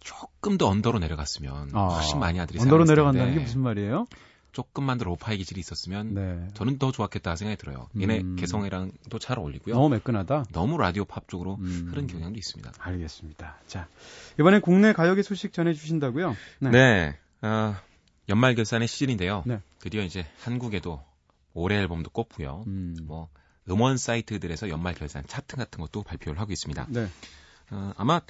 조금 0.00 0.58
더 0.58 0.68
언더로 0.68 0.98
내려갔으면 0.98 1.70
아, 1.72 1.86
훨씬 1.88 2.18
많이 2.18 2.38
아들이 2.38 2.60
언더로 2.60 2.84
내려간다는 2.84 3.34
게 3.34 3.40
무슨 3.40 3.62
말이에요? 3.62 4.06
조금만 4.52 4.98
더 4.98 5.04
로파이 5.04 5.36
기질이 5.38 5.58
있었으면 5.58 6.14
네. 6.14 6.48
저는 6.54 6.78
더 6.78 6.92
좋았겠다 6.92 7.34
생각이 7.34 7.58
들어요. 7.58 7.88
얘네 8.00 8.20
음. 8.20 8.36
개성이랑도 8.36 9.18
잘 9.18 9.38
어울리고요. 9.38 9.74
너무 9.74 9.88
매끈하다. 9.88 10.44
너무 10.52 10.78
라디오 10.78 11.04
팝 11.04 11.26
쪽으로 11.28 11.56
음. 11.56 11.88
흐른 11.90 12.06
경향도 12.06 12.38
있습니다. 12.38 12.72
알겠습니다. 12.78 13.56
자 13.66 13.88
이번에 14.38 14.60
국내 14.60 14.92
가요계 14.92 15.22
소식 15.22 15.52
전해주신다고요? 15.52 16.36
네. 16.60 16.70
네. 16.70 17.18
어, 17.42 17.74
연말 18.28 18.54
결산의 18.54 18.86
시즌인데요. 18.86 19.42
네. 19.44 19.60
드디어 19.80 20.02
이제 20.02 20.24
한국에도 20.42 21.02
올해 21.54 21.76
앨범도 21.78 22.10
꼽고요. 22.10 22.64
음. 22.66 22.96
뭐 23.02 23.28
음원 23.70 23.96
사이트들에서 23.96 24.68
연말 24.68 24.94
결산 24.94 25.26
차트 25.26 25.56
같은 25.56 25.80
것도 25.80 26.02
발표를 26.02 26.38
하고 26.38 26.52
있습니다. 26.52 26.86
네. 26.90 27.08
어, 27.70 27.92
아마 27.96 28.20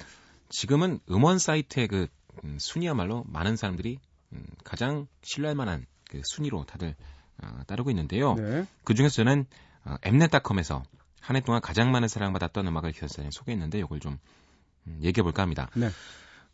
지금은 0.49 0.99
음원 1.09 1.39
사이트의 1.39 1.87
그 1.87 2.07
음, 2.43 2.57
순위야말로 2.59 3.25
많은 3.27 3.55
사람들이 3.55 3.99
음, 4.31 4.45
가장 4.63 5.07
신뢰할 5.23 5.55
만한 5.55 5.85
그 6.09 6.21
순위로 6.23 6.65
다들 6.65 6.95
어, 7.43 7.61
따르고 7.67 7.89
있는데요. 7.89 8.35
네. 8.35 8.65
그 8.83 8.93
중에서 8.93 9.15
저는 9.15 9.45
어, 9.83 9.95
엠넷닷컴에서 10.03 10.83
한 11.19 11.35
해 11.35 11.41
동안 11.41 11.59
가장 11.59 11.91
많은 11.91 12.07
사랑받았던 12.07 12.67
음악을 12.67 12.91
결산에 12.91 13.29
소개했는데 13.31 13.79
이걸 13.79 13.99
좀 13.99 14.19
음, 14.85 14.99
얘기해 15.01 15.23
볼까 15.23 15.41
합니다. 15.41 15.69
네. 15.73 15.89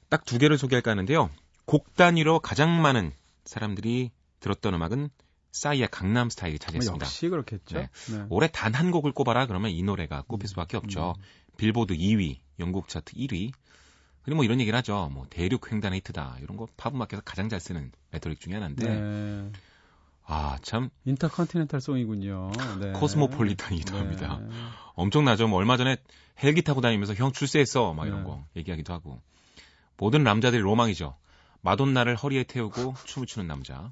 딱 0.10 0.24
두 0.26 0.38
개를 0.38 0.58
소개할까 0.58 0.92
하는데요. 0.92 1.30
곡 1.66 1.96
단위로 1.96 2.40
가장 2.40 2.82
많은 2.82 3.12
사람들이 3.46 4.12
들었던 4.40 4.74
음악은 4.74 5.10
싸이의 5.52 5.90
강남 5.92 6.30
스타일이 6.30 6.58
차지했습니다. 6.60 7.06
역시 7.06 7.30
그렇겠죠. 7.30 7.78
네. 7.80 7.90
네. 8.12 8.26
올해 8.30 8.48
단 8.52 8.74
한 8.74 8.92
곡을 8.92 9.12
꼽아라 9.12 9.46
그러면 9.48 9.72
이 9.72 9.84
노래가 9.84 10.24
꼽힐 10.28 10.48
수밖에 10.48 10.78
없죠. 10.78 11.16
음. 11.18 11.24
빌보드 11.58 11.94
2위, 11.96 12.38
영국 12.60 12.88
차트 12.88 13.14
1위. 13.16 13.52
그리고 14.24 14.38
뭐 14.38 14.46
이런 14.46 14.60
얘기를 14.62 14.78
하죠. 14.78 15.10
뭐 15.12 15.26
대륙 15.30 15.72
횡단 15.72 15.94
히트다. 15.94 16.38
이런 16.42 16.56
거 16.58 16.68
팝음악에서 16.78 17.22
가장 17.26 17.50
잘 17.50 17.60
쓰는 17.60 17.92
레토릭 18.12 18.40
중에 18.40 18.54
하나인데. 18.54 18.88
네. 18.88 19.52
아, 20.26 20.58
참. 20.62 20.90
intercontinental 21.06 21.82
song이군요. 21.82 22.52
네. 22.80 22.92
코스모폴리탄이기도 22.94 23.94
네. 23.94 24.00
합니다. 24.00 24.40
엄청나죠. 24.94 25.48
뭐 25.48 25.60
얼마 25.60 25.76
전에 25.78 25.98
헬기 26.42 26.62
타고 26.62 26.80
다니면서 26.82 27.14
형 27.16 27.32
출세했어. 27.34 27.94
막 27.94 28.06
이런 28.08 28.20
네. 28.20 28.30
거 28.30 28.46
얘기하기도 28.56 28.94
하고. 28.94 29.22
모든 29.98 30.24
남자들이 30.24 30.62
로망이죠. 30.62 31.18
마돈나를 31.62 32.16
허리에 32.16 32.44
태우고 32.44 32.96
춤을 33.06 33.28
추는 33.28 33.48
남자. 33.48 33.92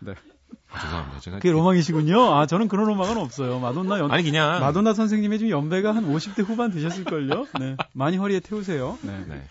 네. 0.00 0.14
아, 0.70 0.80
죄송합니다. 0.80 1.20
제가 1.20 1.36
그게 1.38 1.50
로망이시군요. 1.50 2.34
아, 2.34 2.46
저는 2.46 2.68
그런 2.68 2.86
로망은 2.86 3.16
없어요. 3.16 3.58
마돈나 3.58 3.98
연 3.98 4.10
아니 4.10 4.22
그냥 4.22 4.60
마돈나 4.60 4.94
선생님의 4.94 5.38
지금 5.38 5.50
연배가 5.50 5.94
한 5.94 6.06
50대 6.12 6.44
후반 6.44 6.70
되셨을 6.70 7.04
걸요. 7.04 7.46
네. 7.58 7.76
많이 7.92 8.16
허리에 8.16 8.40
태우세요. 8.40 8.98
네. 9.02 9.24
네. 9.26 9.44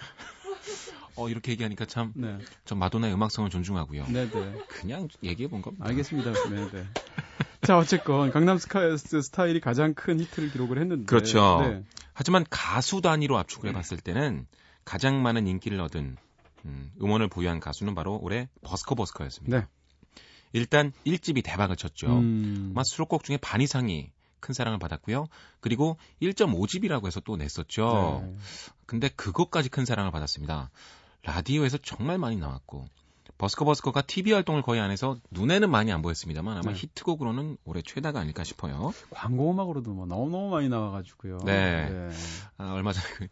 어, 1.16 1.30
이렇게 1.30 1.52
얘기하니까 1.54 1.86
참, 1.86 2.14
네. 2.16 2.38
전 2.66 2.78
마돈나의 2.78 3.14
음악성을 3.14 3.50
존중하고요. 3.50 4.06
네네. 4.06 4.30
네. 4.30 4.58
그냥 4.68 5.08
얘기해 5.24 5.50
본 5.50 5.64
겁니다. 5.64 5.86
알겠습니다. 5.88 6.32
네네. 6.50 6.70
네. 6.70 6.86
자, 7.64 7.78
어쨌건 7.78 8.32
강남 8.32 8.60
스카이스 8.60 9.22
스타일이 9.24 9.60
가장 9.60 9.96
큰 9.96 10.20
히트를 10.20 10.52
기록을 10.52 10.80
했는데. 10.80 11.06
그렇죠. 11.06 11.60
네. 11.62 11.84
하지만 12.14 12.46
가수 12.52 13.02
단위로 13.02 13.38
압축을 13.40 13.70
해봤을 13.70 14.00
때는 14.04 14.46
가장 14.86 15.22
많은 15.24 15.48
인기를 15.48 15.80
얻은 15.82 16.18
음, 16.66 16.92
음원을 17.02 17.28
보유한 17.28 17.60
가수는 17.60 17.96
바로 17.96 18.20
올해 18.22 18.48
버스커 18.64 18.96
버스커였습니다. 18.96 19.60
네. 19.60 19.66
일단 20.58 20.92
1집이 21.06 21.44
대박을 21.44 21.76
쳤죠. 21.76 22.08
음... 22.08 22.72
아마 22.74 22.84
수록곡 22.84 23.24
중에 23.24 23.38
반 23.38 23.62
이상이 23.62 24.12
큰 24.40 24.54
사랑을 24.54 24.80
받았고요. 24.80 25.28
그리고 25.60 25.98
1.5집이라고 26.22 27.06
해서 27.08 27.20
또 27.20 27.38
냈었죠. 27.38 28.24
네. 28.26 28.36
근데 28.86 29.10
그것까지 29.10 29.70
큰 29.70 29.86
사랑을 29.86 30.12
받았습니다. 30.12 30.70
라디오에서 31.24 31.78
정말 31.80 32.18
많이 32.18 32.38
나왔고 32.38 32.86
버스커 33.38 33.66
버스커가 33.66 34.02
TV 34.02 34.34
활동을 34.34 34.62
거의 34.62 34.82
안 34.82 34.90
해서 34.90 35.18
눈에는 35.32 35.70
많이 35.70 35.92
안 35.92 36.02
보였습니다만 36.02 36.58
아마 36.58 36.72
네. 36.72 36.80
히트곡으로는 36.80 37.58
올해 37.66 37.82
최다가 37.82 38.20
아닐까 38.20 38.44
싶어요. 38.44 38.94
광고 39.12 39.52
음악으로도 39.52 39.94
뭐 39.94 40.06
너무너무 40.06 40.50
많이 40.50 40.70
나와가지고요. 40.70 41.40
네. 41.46 41.90
네. 41.90 42.10
아, 42.58 42.74
얼마 42.74 42.94
전에 42.94 43.06
그 43.16 43.28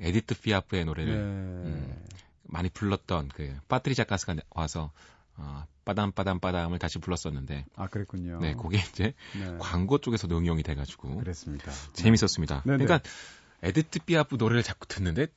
에디트 0.00 0.40
피아프의 0.40 0.84
노래를 0.86 1.14
네. 1.14 1.20
음, 1.20 2.04
많이 2.44 2.70
불렀던 2.70 3.28
그 3.34 3.54
파트리샤 3.68 4.04
카스가 4.04 4.36
와서 4.50 4.90
어, 5.36 5.66
Padam 5.84 6.12
Padam 6.12 6.38
Padam을 6.40 6.78
다시 6.78 6.98
불렀었는데 6.98 7.66
아 7.76 7.86
그랬군요. 7.88 8.38
네, 8.40 8.54
그게 8.54 8.78
이제 8.78 9.14
네. 9.34 9.56
광고 9.58 9.98
쪽에서도 9.98 10.36
응용이 10.36 10.62
돼가지고 10.62 11.16
그랬습니다. 11.16 11.72
재밌었습니다. 11.92 12.62
네네. 12.64 12.84
그러니까 12.84 13.08
에디트 13.62 14.00
피아프 14.04 14.36
노래를 14.36 14.62
자꾸 14.62 14.86
듣는데 14.86 15.28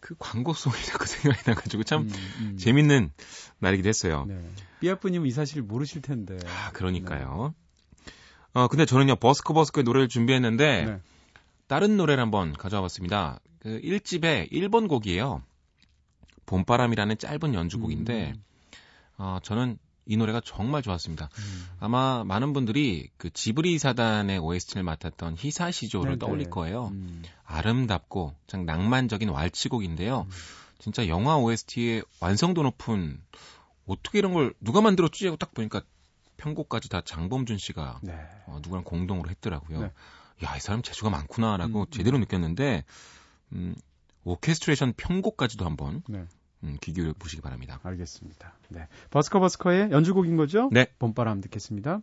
그 0.00 0.14
광고송이 0.18 0.76
자꾸 0.84 1.06
생각이 1.06 1.42
나가지고 1.46 1.84
참 1.84 2.02
음, 2.02 2.12
음. 2.40 2.56
재밌는 2.58 3.12
날이기도 3.58 3.88
했어요. 3.88 4.24
네. 4.26 4.40
삐아프님 4.80 5.26
이 5.26 5.30
사실 5.30 5.62
모르실 5.62 6.02
텐데. 6.02 6.38
아 6.46 6.70
그러니까요. 6.72 7.54
네. 8.04 8.12
어 8.54 8.68
근데 8.68 8.84
저는요 8.84 9.16
버스커 9.16 9.54
버스커의 9.54 9.84
노래를 9.84 10.08
준비했는데 10.08 10.84
네. 10.84 11.00
다른 11.66 11.96
노래를 11.96 12.22
한번 12.22 12.52
가져와봤습니다. 12.52 13.40
그 13.60 13.80
1집의 13.80 14.52
1번 14.52 14.88
곡이에요. 14.88 15.42
봄바람이라는 16.46 17.18
짧은 17.18 17.54
연주곡인데 17.54 18.32
음. 18.36 18.44
어, 19.18 19.38
저는 19.42 19.78
이 20.04 20.16
노래가 20.16 20.40
정말 20.44 20.82
좋았습니다. 20.82 21.28
음. 21.38 21.66
아마 21.78 22.24
많은 22.24 22.52
분들이 22.52 23.08
그 23.16 23.30
지브리 23.30 23.78
사단의 23.78 24.38
OST를 24.38 24.82
맡았던 24.82 25.36
히사시조를 25.38 26.12
네네. 26.12 26.18
떠올릴 26.18 26.50
거예요. 26.50 26.88
음. 26.88 27.22
아름답고 27.44 28.34
참 28.46 28.64
낭만적인 28.64 29.28
왈츠곡인데요. 29.28 30.26
음. 30.28 30.30
진짜 30.78 31.06
영화 31.06 31.36
OST의 31.36 32.02
완성도 32.20 32.64
높은 32.64 33.20
어떻게 33.86 34.18
이런 34.18 34.32
걸 34.32 34.52
누가 34.60 34.80
만들었지 34.80 35.26
하고 35.26 35.36
딱 35.36 35.54
보니까 35.54 35.82
편곡까지 36.36 36.88
다 36.88 37.02
장범준 37.04 37.58
씨가 37.58 38.00
네. 38.02 38.14
어, 38.46 38.58
누구랑 38.62 38.82
공동으로 38.82 39.30
했더라고요. 39.30 39.80
네. 39.80 39.92
야, 40.44 40.56
이 40.56 40.60
사람 40.60 40.82
재주가 40.82 41.10
많구나라고 41.10 41.80
음, 41.80 41.82
음. 41.82 41.90
제대로 41.92 42.18
느꼈는데 42.18 42.84
음, 43.52 43.76
오케스트레이션 44.24 44.94
편곡까지도 44.96 45.64
한번 45.64 46.02
네. 46.08 46.26
음, 46.64 46.76
귀 46.80 46.92
기울여 46.92 47.14
보시기 47.18 47.42
바랍니다. 47.42 47.80
알겠습니다. 47.82 48.54
네. 48.70 48.86
버스커 49.10 49.40
버스커의 49.40 49.90
연주곡인 49.90 50.36
거죠? 50.36 50.68
네. 50.72 50.86
봄바람 50.98 51.40
듣겠습니다. 51.40 52.02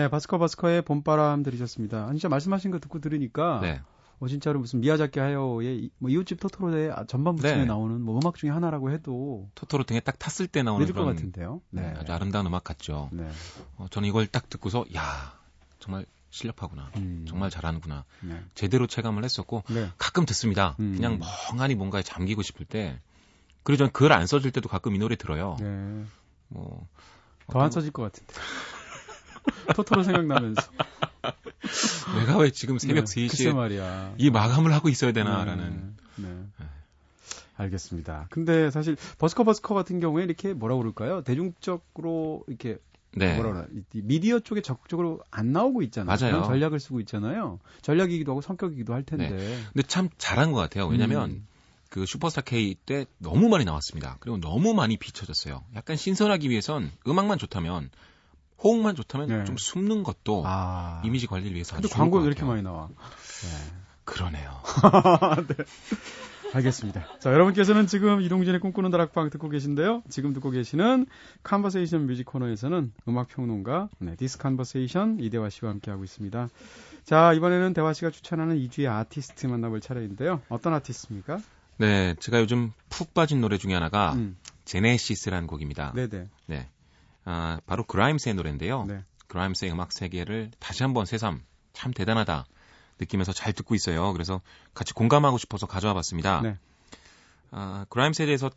네, 0.00 0.08
바스커 0.08 0.38
바스커의 0.38 0.80
봄바람 0.82 1.42
들으셨습니다. 1.42 2.06
아니, 2.06 2.18
진짜 2.18 2.30
말씀하신 2.30 2.70
거 2.70 2.78
듣고 2.78 3.00
들으니까 3.00 3.60
네. 3.60 3.82
어, 4.18 4.28
진짜로 4.28 4.58
무슨 4.58 4.80
미야자키 4.80 5.20
하야오의 5.20 5.90
뭐 5.98 6.08
이웃집 6.08 6.40
토토로의 6.40 6.90
전반부쯤에 7.06 7.56
네. 7.56 7.64
나오는 7.66 8.00
뭐 8.00 8.18
음악 8.18 8.36
중에 8.36 8.48
하나라고 8.48 8.90
해도 8.90 9.50
토토로 9.54 9.84
등에 9.84 10.00
딱 10.00 10.18
탔을 10.18 10.46
때 10.46 10.62
나오는 10.62 10.86
그런 10.86 11.04
것 11.04 11.14
같은데요. 11.14 11.60
네. 11.68 11.82
네. 11.82 11.94
아주 11.98 12.12
아름다운 12.12 12.46
음악 12.46 12.64
같죠. 12.64 13.10
네. 13.12 13.28
어, 13.76 13.88
저는 13.90 14.08
이걸 14.08 14.26
딱 14.26 14.48
듣고서 14.48 14.86
야 14.94 15.34
정말 15.80 16.06
실력파구나. 16.30 16.92
음. 16.96 17.26
정말 17.28 17.50
잘하는구나. 17.50 18.04
네. 18.22 18.42
제대로 18.54 18.86
체감을 18.86 19.22
했었고 19.22 19.64
네. 19.68 19.90
가끔 19.98 20.24
듣습니다. 20.24 20.76
음. 20.80 20.94
그냥 20.96 21.18
멍하니 21.50 21.74
뭔가에 21.74 22.02
잠기고 22.02 22.40
싶을 22.40 22.64
때 22.64 22.98
그리고 23.64 23.84
전글안 23.84 24.26
써질 24.26 24.50
때도 24.50 24.70
가끔 24.70 24.94
이 24.94 24.98
노래 24.98 25.16
들어요. 25.16 25.56
네. 25.60 26.04
뭐더안 26.48 27.70
써질 27.70 27.90
것 27.90 28.02
같은데. 28.02 28.32
토토로 29.74 30.02
생각나면서. 30.02 30.62
내가 32.18 32.38
왜 32.38 32.50
지금 32.50 32.78
새벽 32.78 33.06
네, 33.06 33.26
3시에 33.26 33.54
말이야. 33.54 34.14
이 34.18 34.30
마감을 34.30 34.72
하고 34.72 34.88
있어야 34.88 35.12
되나라는. 35.12 35.94
네, 36.16 36.28
네. 36.28 36.34
네. 36.58 36.66
알겠습니다. 37.56 38.26
근데 38.30 38.70
사실 38.70 38.96
버스커 39.18 39.44
버스커 39.44 39.74
같은 39.74 40.00
경우에 40.00 40.24
이렇게 40.24 40.54
뭐라 40.54 40.76
그럴까요? 40.76 41.22
대중적으로 41.22 42.44
이렇게 42.48 42.78
네. 43.12 43.34
뭐라 43.36 43.52
그러나 43.52 43.68
미디어 43.92 44.40
쪽에 44.40 44.62
적극적으로 44.62 45.20
안 45.30 45.52
나오고 45.52 45.82
있잖아요. 45.82 46.16
맞아요. 46.16 46.44
전략을 46.44 46.80
쓰고 46.80 47.00
있잖아요. 47.00 47.58
전략이기도 47.82 48.32
하고 48.32 48.40
성격이기도 48.40 48.94
할 48.94 49.02
텐데. 49.02 49.28
네. 49.28 49.58
근데 49.72 49.86
참 49.86 50.08
잘한 50.16 50.52
것 50.52 50.58
같아요. 50.58 50.86
왜냐하면 50.86 51.30
음. 51.30 51.46
그 51.90 52.06
슈퍼스타 52.06 52.42
K 52.42 52.76
때 52.86 53.04
너무 53.18 53.48
많이 53.48 53.64
나왔습니다. 53.64 54.16
그리고 54.20 54.38
너무 54.38 54.74
많이 54.74 54.96
비춰졌어요. 54.96 55.64
약간 55.74 55.96
신선하기 55.96 56.48
위해선 56.48 56.90
음악만 57.06 57.38
좋다면 57.38 57.90
호응만 58.62 58.94
좋다면 58.94 59.28
네. 59.28 59.44
좀 59.44 59.56
숨는 59.56 60.02
것도 60.02 60.42
아. 60.46 61.02
이미지 61.04 61.26
관리를 61.26 61.54
위해서 61.54 61.74
근데 61.74 61.88
광고가 61.88 62.26
이렇게 62.26 62.44
많이 62.44 62.62
나와. 62.62 62.88
네. 62.88 63.80
그러네요. 64.04 64.60
네. 65.48 65.64
알겠습니다. 66.52 67.06
자, 67.20 67.32
여러분께서는 67.32 67.86
지금 67.86 68.20
이동진의 68.20 68.60
꿈꾸는 68.60 68.90
다락방 68.90 69.30
듣고 69.30 69.48
계신데요. 69.48 70.02
지금 70.08 70.32
듣고 70.32 70.50
계시는 70.50 71.06
Conversation 71.44 72.06
Music 72.06 72.24
코너에서는 72.24 72.92
음악 73.08 73.28
평론가 73.28 73.88
네, 73.98 74.16
This 74.16 74.38
Conversation 74.38 75.20
이대화 75.20 75.48
씨와 75.48 75.70
함께 75.70 75.90
하고 75.92 76.02
있습니다. 76.02 76.48
자, 77.04 77.32
이번에는 77.34 77.72
대화 77.72 77.92
씨가 77.92 78.10
추천하는 78.10 78.56
2주의 78.56 78.90
아티스트 78.90 79.46
만나볼 79.46 79.80
차례인데요. 79.80 80.42
어떤 80.48 80.74
아티스트입니까? 80.74 81.38
네, 81.78 82.14
제가 82.18 82.40
요즘 82.40 82.72
푹 82.88 83.14
빠진 83.14 83.40
노래 83.40 83.56
중에 83.56 83.72
하나가 83.72 84.12
음. 84.14 84.36
제네시스라는 84.64 85.46
곡입니다. 85.46 85.92
네네. 85.94 86.28
네. 86.46 86.68
아, 87.24 87.60
바로 87.66 87.84
그라임스의 87.84 88.34
노래인데요. 88.34 88.84
네. 88.84 89.04
그라임스의 89.28 89.72
음악 89.72 89.92
세계를 89.92 90.50
다시 90.58 90.82
한번 90.82 91.06
새삼 91.06 91.42
참 91.72 91.92
대단하다 91.92 92.46
느끼면서 92.98 93.32
잘 93.32 93.52
듣고 93.52 93.74
있어요. 93.74 94.12
그래서 94.12 94.40
같이 94.74 94.92
공감하고 94.92 95.38
싶어서 95.38 95.66
가져와 95.66 95.94
봤습니다. 95.94 96.40
네. 96.42 96.58
아, 97.50 97.86
그라임스에 97.88 98.26
대해서 98.26 98.50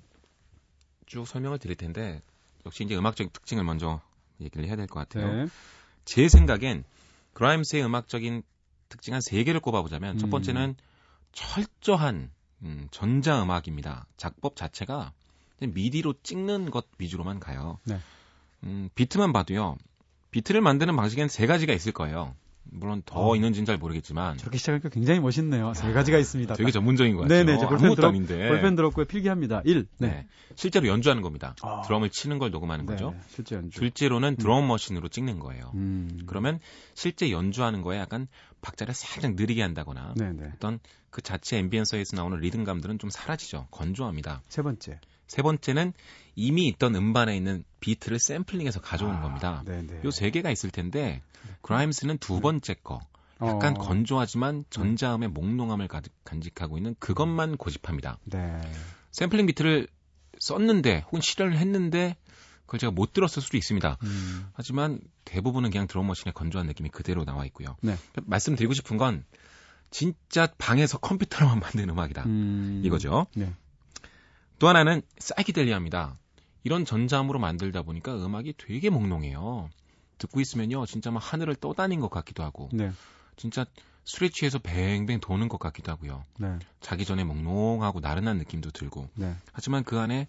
쭉 1.05 1.27
설명을 1.27 1.59
드릴 1.59 1.75
텐데 1.75 2.21
역시 2.65 2.83
이제 2.83 2.95
음악적 2.95 3.31
특징을 3.33 3.63
먼저 3.63 4.01
얘기를 4.41 4.65
해야 4.67 4.75
될 4.75 4.87
것 4.87 4.99
같아요. 4.99 5.31
네. 5.31 5.47
제 6.05 6.27
생각엔 6.27 6.83
그라임스의 7.33 7.83
음악적인 7.85 8.43
특징 8.89 9.13
한 9.13 9.21
세 9.21 9.43
개를 9.43 9.59
꼽아보자면 9.59 10.15
음. 10.15 10.19
첫 10.19 10.29
번째는 10.29 10.75
철저한 11.33 12.31
음, 12.61 12.87
전자 12.91 13.41
음악입니다. 13.43 14.05
작법 14.17 14.55
자체가 14.55 15.13
미디로 15.59 16.13
찍는 16.23 16.71
것 16.71 16.85
위주로만 16.97 17.39
가요. 17.39 17.79
네. 17.85 17.99
음, 18.63 18.89
비트만 18.95 19.33
봐도요. 19.33 19.77
비트를 20.31 20.61
만드는 20.61 20.95
방식엔 20.95 21.27
세 21.27 21.45
가지가 21.45 21.73
있을 21.73 21.91
거예요. 21.91 22.35
물론 22.65 23.03
더 23.05 23.29
어. 23.29 23.35
있는지는 23.35 23.65
잘 23.65 23.77
모르겠지만 23.77 24.37
저렇게 24.37 24.57
시작하니까 24.57 24.89
굉장히 24.89 25.19
멋있네요. 25.19 25.73
세 25.75 25.91
가지가 25.93 26.17
있습니다. 26.17 26.55
되게 26.55 26.71
전문적인 26.71 27.15
것 27.15 27.23
같아요. 27.23 27.45
네네, 27.45 27.59
제 27.59 27.67
볼펜 27.67 27.93
들었, 27.95 28.07
아닌데. 28.07 28.47
볼펜 28.49 28.75
들었고요. 28.75 29.05
필기합니다. 29.05 29.61
1. 29.63 29.85
네. 29.99 30.07
네. 30.07 30.27
실제로 30.55 30.87
연주하는 30.87 31.21
겁니다. 31.21 31.55
아. 31.61 31.81
드럼을 31.81 32.09
치는 32.09 32.39
걸 32.39 32.51
녹음하는 32.51 32.85
네, 32.85 32.93
거죠. 32.93 33.13
실제 33.27 33.55
연주. 33.55 33.79
둘째로는 33.79 34.29
음. 34.29 34.35
드럼 34.37 34.67
머신으로 34.67 35.07
찍는 35.07 35.39
거예요. 35.39 35.71
음. 35.75 36.23
그러면 36.25 36.59
실제 36.95 37.31
연주하는 37.31 37.81
거에 37.81 37.99
약간 37.99 38.27
박자를 38.61 38.93
살짝 38.93 39.35
느리게 39.35 39.61
한다거나 39.61 40.13
네네. 40.15 40.53
어떤 40.55 40.79
그 41.09 41.21
자체 41.21 41.57
앰비언서에서 41.59 42.15
나오는 42.15 42.39
리듬감들은 42.39 42.97
좀 42.97 43.09
사라지죠. 43.09 43.67
건조합니다. 43.71 44.41
세 44.47 44.61
번째. 44.63 44.99
세 45.27 45.41
번째는 45.41 45.93
이미 46.35 46.67
있던 46.67 46.95
음반에 46.95 47.35
있는 47.35 47.63
비트를 47.79 48.19
샘플링해서 48.19 48.81
가져오는 48.81 49.17
아, 49.17 49.21
겁니다. 49.21 49.63
요 50.03 50.11
세 50.11 50.29
개가 50.31 50.49
있을 50.51 50.71
텐데 50.71 51.21
그라임스는 51.61 52.17
두 52.17 52.35
네. 52.35 52.41
번째 52.41 52.73
거. 52.83 52.99
약간 53.41 53.75
어. 53.75 53.79
건조하지만 53.79 54.63
전자음의 54.69 55.29
몽롱함을 55.29 55.87
가득 55.89 56.13
간직하고 56.23 56.77
있는 56.77 56.95
그것만 56.99 57.57
고집합니다. 57.57 58.17
네. 58.25 58.61
샘플링 59.11 59.47
비트를 59.47 59.87
썼는데 60.39 61.03
혹은 61.07 61.19
실현을 61.21 61.57
했는데 61.57 62.15
그걸 62.65 62.79
제가 62.79 62.91
못 62.91 63.11
들었을 63.11 63.41
수도 63.41 63.57
있습니다. 63.57 63.97
음. 64.03 64.47
하지만 64.53 64.99
대부분은 65.25 65.71
그냥 65.71 65.87
드럼머신의 65.87 66.33
건조한 66.33 66.67
느낌이 66.67 66.89
그대로 66.89 67.25
나와 67.25 67.45
있고요. 67.47 67.75
네. 67.81 67.97
말씀드리고 68.23 68.73
싶은 68.73 68.97
건 68.97 69.25
진짜 69.91 70.47
방에서 70.57 70.97
컴퓨터로만 70.99 71.59
만든 71.61 71.89
음악이다. 71.89 72.23
음... 72.25 72.81
이거죠. 72.85 73.27
네. 73.35 73.53
또 74.59 74.69
하나는 74.69 75.01
사이키델리아입니다. 75.17 76.17
이런 76.63 76.85
전자음으로 76.85 77.39
만들다 77.39 77.81
보니까 77.81 78.15
음악이 78.15 78.53
되게 78.57 78.89
몽롱해요. 78.89 79.69
듣고 80.17 80.39
있으면요, 80.39 80.85
진짜 80.85 81.11
막 81.11 81.19
하늘을 81.19 81.55
떠다닌 81.55 81.99
것 81.99 82.09
같기도 82.09 82.43
하고, 82.43 82.69
네. 82.71 82.91
진짜 83.35 83.65
술에 84.05 84.29
취해서 84.29 84.59
뱅뱅 84.59 85.19
도는 85.19 85.49
것 85.49 85.59
같기도 85.59 85.91
하고요. 85.91 86.23
네. 86.37 86.57
자기 86.79 87.05
전에 87.05 87.23
몽롱하고 87.23 87.99
나른한 87.99 88.37
느낌도 88.37 88.71
들고, 88.71 89.09
네. 89.15 89.35
하지만 89.51 89.83
그 89.83 89.99
안에 89.99 90.27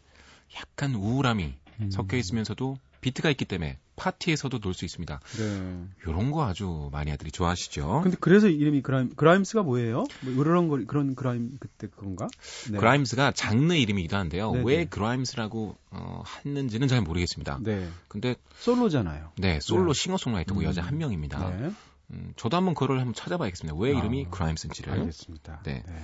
약간 0.56 0.94
우울함이 0.94 1.54
음. 1.80 1.90
섞여 1.90 2.16
있으면서도 2.16 2.78
비트가 3.00 3.30
있기 3.30 3.44
때문에 3.44 3.78
파티에서도 3.96 4.58
놀 4.58 4.74
수 4.74 4.84
있습니다. 4.84 5.20
네. 5.38 5.84
요런 6.06 6.30
거 6.30 6.44
아주 6.46 6.88
많이 6.92 7.12
아들이 7.12 7.30
좋아하시죠. 7.30 8.00
근데 8.02 8.16
그래서 8.20 8.48
이름이 8.48 8.82
그라임, 8.82 9.14
그라임스가 9.14 9.62
뭐예요? 9.62 10.04
뭐 10.22 10.44
이런 10.44 10.68
거, 10.68 10.80
그런 10.86 11.14
그라임 11.14 11.56
그때 11.60 11.86
그건가? 11.86 12.28
네. 12.70 12.78
그라임스가 12.78 13.32
장르 13.32 13.74
이름이기도 13.74 14.16
한데요. 14.16 14.52
네네. 14.52 14.64
왜 14.66 14.76
네. 14.78 14.84
그라임스라고 14.86 15.76
어, 15.90 16.22
했는지는 16.44 16.88
잘 16.88 17.02
모르겠습니다. 17.02 17.60
네. 17.62 17.88
근데 18.08 18.34
솔로잖아요. 18.58 19.30
네, 19.38 19.60
솔로 19.60 19.92
네. 19.92 20.00
싱어송라이터고 20.00 20.60
음. 20.60 20.64
여자 20.64 20.82
한 20.82 20.98
명입니다. 20.98 21.50
네. 21.50 21.70
음, 22.10 22.32
저도 22.36 22.56
한번 22.56 22.74
그걸 22.74 22.98
한번 22.98 23.14
찾아봐야겠습니다. 23.14 23.78
왜 23.78 23.90
이름이 23.90 24.26
아, 24.26 24.30
그라임스인지를. 24.30 24.92
알겠습니다. 24.92 25.60
네. 25.64 25.82
네. 25.86 26.02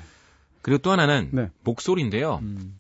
그리고 0.63 0.79
또 0.79 0.91
하나는 0.93 1.31
네. 1.33 1.51
목소리인데요. 1.65 2.39
음. 2.43 2.79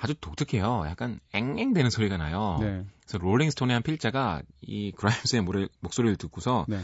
아주 0.00 0.14
독특해요. 0.14 0.84
약간 0.86 1.20
앵앵대는 1.34 1.90
소리가 1.90 2.16
나요. 2.16 2.58
네. 2.60 2.84
그래서 3.06 3.18
롤링스톤의 3.18 3.74
한 3.74 3.82
필자가 3.82 4.42
이 4.62 4.92
그라임스의 4.92 5.44
목소리를 5.80 6.16
듣고서 6.16 6.64
네. 6.68 6.78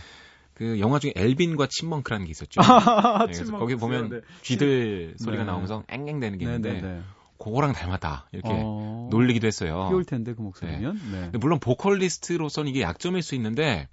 그 0.55 0.79
영화 0.81 0.99
중에 0.99 1.13
앨빈과 1.17 1.69
chipmunk라는 1.71 2.27
게 2.27 2.31
있었죠. 2.31 2.61
네, 3.27 3.33
그래서 3.33 3.59
거기 3.59 3.77
보면 3.77 4.11
네. 4.11 4.21
쥐들 4.43 5.17
소리가 5.19 5.45
네. 5.45 5.51
나오면서 5.51 5.85
앵앵대는 5.89 6.39
게 6.39 6.47
네, 6.47 6.55
있는데 6.55 6.81
네, 6.81 7.03
그거랑 7.39 7.73
닮았다 7.73 8.29
이렇게 8.33 8.51
어... 8.53 9.09
놀리기도 9.11 9.47
했어요. 9.47 9.87
귀여울 9.89 10.05
텐데 10.05 10.35
그 10.35 10.43
목소리면. 10.43 11.33
물론 11.41 11.59
보컬리스트로서는 11.59 12.71
이게 12.71 12.83
약점일 12.83 13.23
수 13.23 13.35
있는데 13.35 13.89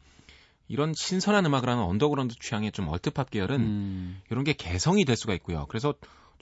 이런 0.67 0.93
신선한 0.93 1.45
음악을 1.45 1.69
하는 1.69 1.83
언더그라운드 1.83 2.35
취향의 2.39 2.71
좀 2.71 2.87
alt-pop 2.89 3.29
계열은 3.29 3.59
음... 3.59 4.21
이런 4.29 4.43
게 4.43 4.53
개성이 4.53 5.05
될 5.05 5.15
수가 5.15 5.33
있고요. 5.35 5.65
그래서 5.69 5.93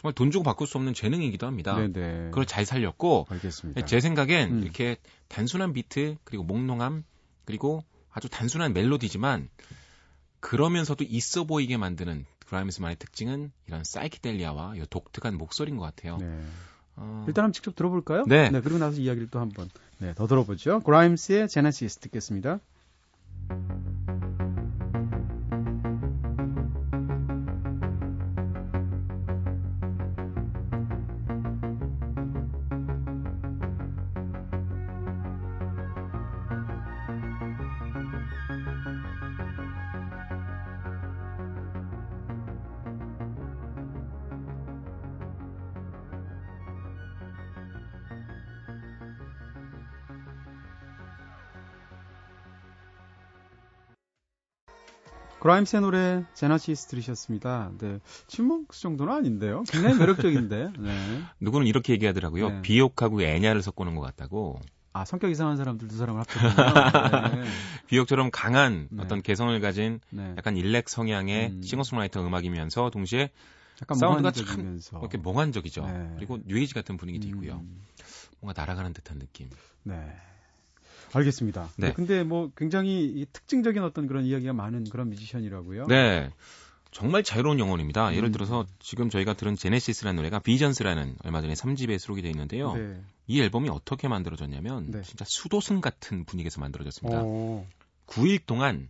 정말 0.01 0.13
돈 0.15 0.31
주고 0.31 0.43
바꿀 0.43 0.65
수 0.65 0.77
없는 0.79 0.95
재능이기도 0.95 1.45
합니다. 1.45 1.75
네네. 1.75 2.29
그걸 2.31 2.47
잘 2.47 2.65
살렸고 2.65 3.27
알겠습니다. 3.29 3.85
제 3.85 3.99
생각엔 3.99 4.51
음. 4.51 4.63
이렇게 4.63 4.97
단순한 5.27 5.73
비트 5.73 6.17
그리고 6.23 6.43
몽롱함 6.43 7.03
그리고 7.45 7.83
아주 8.11 8.27
단순한 8.27 8.73
멜로디지만 8.73 9.49
그러면서도 10.39 11.03
있어 11.07 11.43
보이게 11.43 11.77
만드는 11.77 12.25
그라임스만의 12.47 12.97
특징은 12.97 13.51
이런 13.67 13.83
사이키델리아와 13.83 14.75
이 14.75 14.83
독특한 14.89 15.37
목소리인 15.37 15.77
것 15.77 15.83
같아요. 15.83 16.17
네. 16.17 16.41
어... 16.95 17.23
일단 17.27 17.43
한번 17.43 17.53
직접 17.53 17.75
들어볼까요? 17.75 18.25
네. 18.27 18.49
네. 18.49 18.59
그리고 18.59 18.79
나서 18.79 18.99
이야기를 18.99 19.29
또 19.29 19.39
한번 19.39 19.69
네, 19.99 20.15
더 20.15 20.25
들어보죠. 20.25 20.79
그라임스의 20.79 21.47
제네시스 21.47 21.99
듣겠습니다. 21.99 22.59
그라임스의 55.41 55.81
노래 55.81 56.23
Genesis 56.35 56.85
들으셨습니다. 56.85 57.71
네. 57.79 57.99
Chipmunks 58.27 58.79
정도는 58.79 59.11
아닌데요. 59.11 59.63
굉장히 59.67 59.97
매력적인데. 59.97 60.73
네. 60.79 61.21
누구는 61.39 61.65
이렇게 61.65 61.93
얘기하더라고요. 61.93 62.49
네. 62.49 62.61
비요크하고 62.61 63.23
엔야를 63.23 63.63
섞어 63.63 63.80
놓은 63.80 63.95
것 63.95 64.01
같다고. 64.01 64.61
아, 64.93 65.03
성격 65.03 65.31
이상한 65.31 65.57
사람들 65.57 65.87
두 65.87 65.97
사람을 65.97 66.21
합쳤군요. 66.21 67.41
네. 67.41 67.49
비요크처럼 67.87 68.29
강한 68.31 68.87
네. 68.91 69.01
어떤 69.01 69.23
개성을 69.23 69.59
가진 69.61 69.99
네. 70.11 70.35
약간 70.37 70.57
일렉 70.57 70.87
성향의 70.87 71.47
음. 71.47 71.61
싱어송라이터 71.63 72.23
음악이면서 72.23 72.91
동시에 72.91 73.31
사운드가 73.97 74.29
참 74.29 74.79
이렇게 74.91 75.17
몽환적이죠. 75.17 75.85
네. 75.87 76.11
그리고 76.17 76.37
뉴에이지 76.45 76.75
같은 76.75 76.97
분위기도 76.97 77.27
음. 77.27 77.29
있고요. 77.29 77.65
뭔가 78.41 78.61
날아가는 78.61 78.93
듯한 78.93 79.17
느낌. 79.17 79.49
네. 79.81 79.95
알겠습니다. 81.13 81.69
네. 81.77 81.93
근데 81.93 82.23
뭐 82.23 82.51
굉장히 82.55 83.25
특징적인 83.33 83.83
어떤 83.83 84.07
그런 84.07 84.25
이야기가 84.25 84.53
많은 84.53 84.85
그런 84.89 85.09
뮤지션이라고요. 85.09 85.87
네. 85.87 86.29
정말 86.91 87.23
자유로운 87.23 87.57
영혼입니다. 87.59 88.09
음. 88.09 88.15
예를 88.15 88.31
들어서 88.31 88.65
지금 88.79 89.09
저희가 89.09 89.33
들은 89.33 89.55
제네시스라는 89.55 90.17
노래가 90.17 90.39
비전스라는 90.39 91.15
얼마 91.23 91.41
전에 91.41 91.53
3집에 91.53 91.97
수록이 91.97 92.21
되어 92.21 92.31
있는데요. 92.31 92.73
네. 92.73 93.01
이 93.27 93.41
앨범이 93.41 93.69
어떻게 93.69 94.09
만들어졌냐면 94.09 94.91
네. 94.91 95.01
진짜 95.03 95.23
수도승 95.25 95.79
같은 95.79 96.25
분위기에서 96.25 96.59
만들어졌습니다. 96.59 97.21
오. 97.23 97.65
9일 98.07 98.41
동안 98.45 98.89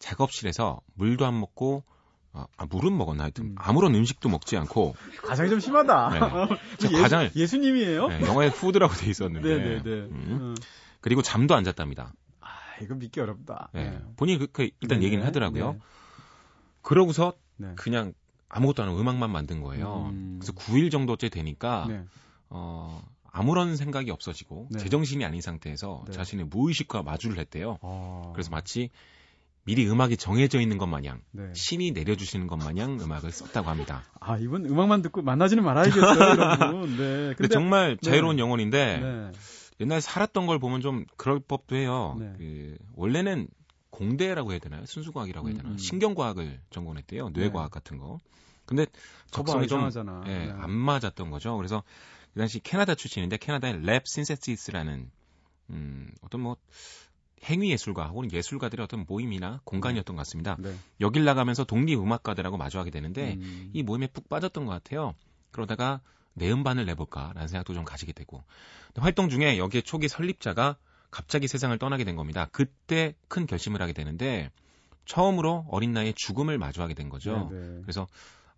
작업실에서 0.00 0.80
물도 0.94 1.26
안 1.26 1.38
먹고 1.38 1.84
아, 2.32 2.46
아 2.56 2.66
물은 2.66 2.96
먹었나 2.96 3.24
하여튼 3.24 3.46
음. 3.46 3.54
아무런 3.56 3.94
음식도 3.94 4.28
먹지 4.28 4.56
않고 4.56 4.96
가장이 5.22 5.48
좀 5.48 5.60
심하다. 5.60 6.10
네. 6.10 6.90
예수, 6.90 7.02
가장을 7.02 7.30
예수님이에요? 7.36 8.08
네, 8.08 8.20
영화에 8.22 8.50
푸드라고 8.50 8.94
돼 8.94 9.10
있었는데. 9.10 9.48
네네네. 9.48 9.74
네, 9.76 9.82
네. 9.82 9.90
음. 9.90 10.54
음. 11.08 11.10
그리고 11.10 11.22
잠도 11.22 11.54
안 11.54 11.64
잤답니다. 11.64 12.12
아, 12.40 12.48
이거 12.82 12.94
믿기 12.94 13.20
어렵다. 13.20 13.70
네. 13.72 13.90
네. 13.90 14.00
본인이 14.16 14.38
그, 14.38 14.46
그 14.46 14.62
일단 14.80 14.98
네네. 14.98 15.04
얘기는 15.06 15.24
하더라고요. 15.26 15.72
네. 15.72 15.78
그러고서 16.82 17.32
네. 17.56 17.72
그냥 17.76 18.12
아무것도 18.48 18.82
안 18.82 18.88
하고 18.88 19.00
음악만 19.00 19.30
만든 19.30 19.62
거예요. 19.62 20.10
음... 20.10 20.38
그래서 20.38 20.52
9일 20.52 20.90
정도째 20.90 21.28
되니까 21.28 21.86
네. 21.88 22.04
어, 22.48 23.02
아무런 23.30 23.76
생각이 23.76 24.10
없어지고 24.10 24.68
네. 24.70 24.78
제정신이 24.78 25.24
아닌 25.24 25.40
상태에서 25.40 26.04
자신의 26.10 26.46
무의식과 26.46 27.02
마주를 27.02 27.38
했대요. 27.38 27.78
아... 27.82 28.30
그래서 28.32 28.50
마치 28.50 28.90
미리 29.64 29.86
음악이 29.86 30.16
정해져 30.16 30.60
있는 30.60 30.78
것 30.78 30.86
마냥 30.86 31.20
네. 31.30 31.52
신이 31.52 31.90
내려주시는 31.90 32.46
것 32.46 32.56
마냥 32.56 32.98
음악을 33.02 33.30
썼다고 33.30 33.68
합니다. 33.68 34.02
아 34.18 34.38
이분 34.38 34.64
음악만 34.64 35.02
듣고 35.02 35.20
만나지는 35.20 35.62
말아야겠어요, 35.62 36.20
여러분. 36.40 36.90
네. 36.92 36.96
근데, 36.96 37.34
근데 37.34 37.48
정말 37.48 37.98
자유로운 37.98 38.38
영혼인데 38.38 39.30
옛날 39.80 40.00
살았던 40.00 40.46
걸 40.46 40.58
보면 40.58 40.80
좀 40.80 41.04
그럴 41.16 41.40
법도 41.40 41.76
해요. 41.76 42.16
네. 42.18 42.32
그 42.36 42.76
원래는 42.94 43.48
공대라고 43.90 44.52
해야 44.52 44.58
되나요? 44.58 44.84
순수과학이라고 44.86 45.48
해야 45.48 45.56
되나? 45.56 45.68
음, 45.70 45.72
음. 45.74 45.78
신경과학을 45.78 46.60
전공했대요. 46.70 47.30
뇌과학 47.30 47.70
네. 47.70 47.74
같은 47.74 47.98
거. 47.98 48.18
근데 48.66 48.86
적성이 49.30 49.66
좀 49.66 49.88
예, 50.26 50.46
네. 50.46 50.50
안 50.50 50.70
맞았던 50.70 51.30
거죠. 51.30 51.56
그래서 51.56 51.82
그 52.34 52.38
당시 52.38 52.60
캐나다 52.60 52.94
출신인데 52.94 53.38
캐나다의 53.38 53.82
랩 53.82 54.06
신세시스라는 54.06 55.10
음, 55.70 56.12
어떤 56.20 56.42
뭐 56.42 56.56
행위 57.44 57.70
예술가 57.70 58.08
혹은 58.08 58.30
예술가들의 58.30 58.84
어떤 58.84 59.04
모임이나 59.08 59.60
공간이었던 59.64 60.16
것 60.16 60.20
같습니다. 60.20 60.56
네. 60.58 60.74
여길 61.00 61.24
나가면서 61.24 61.64
독립 61.64 61.98
음악가들하고 61.98 62.56
마주하게 62.56 62.90
되는데 62.90 63.34
음. 63.34 63.70
이 63.72 63.82
모임에 63.82 64.08
푹 64.08 64.28
빠졌던 64.28 64.66
것 64.66 64.72
같아요. 64.72 65.14
그러다가 65.50 66.00
내 66.34 66.50
음반을 66.50 66.86
내볼까라는 66.86 67.48
생각도 67.48 67.74
좀 67.74 67.84
가지게 67.84 68.12
되고 68.12 68.44
활동 68.96 69.28
중에 69.28 69.58
여기에 69.58 69.82
초기 69.82 70.08
설립자가 70.08 70.76
갑자기 71.10 71.48
세상을 71.48 71.76
떠나게 71.78 72.04
된 72.04 72.16
겁니다. 72.16 72.48
그때 72.52 73.14
큰 73.28 73.46
결심을 73.46 73.80
하게 73.80 73.92
되는데 73.92 74.50
처음으로 75.06 75.66
어린 75.70 75.92
나이에 75.92 76.12
죽음을 76.14 76.58
마주하게 76.58 76.94
된 76.94 77.08
거죠. 77.08 77.48
네네. 77.50 77.68
네. 77.68 77.80
그래서 77.82 78.06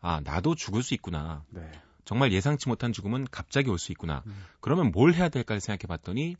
아 0.00 0.20
나도 0.24 0.54
죽을 0.56 0.82
수 0.82 0.94
있구나. 0.94 1.44
네. 1.50 1.70
정말 2.04 2.32
예상치 2.32 2.68
못한 2.68 2.92
죽음은 2.92 3.28
갑자기 3.30 3.70
올 3.70 3.78
수 3.78 3.92
있구나. 3.92 4.24
음. 4.26 4.44
그러면 4.60 4.90
뭘 4.90 5.14
해야 5.14 5.28
될까를 5.28 5.60
생각해 5.60 5.86
봤더니 5.86 6.36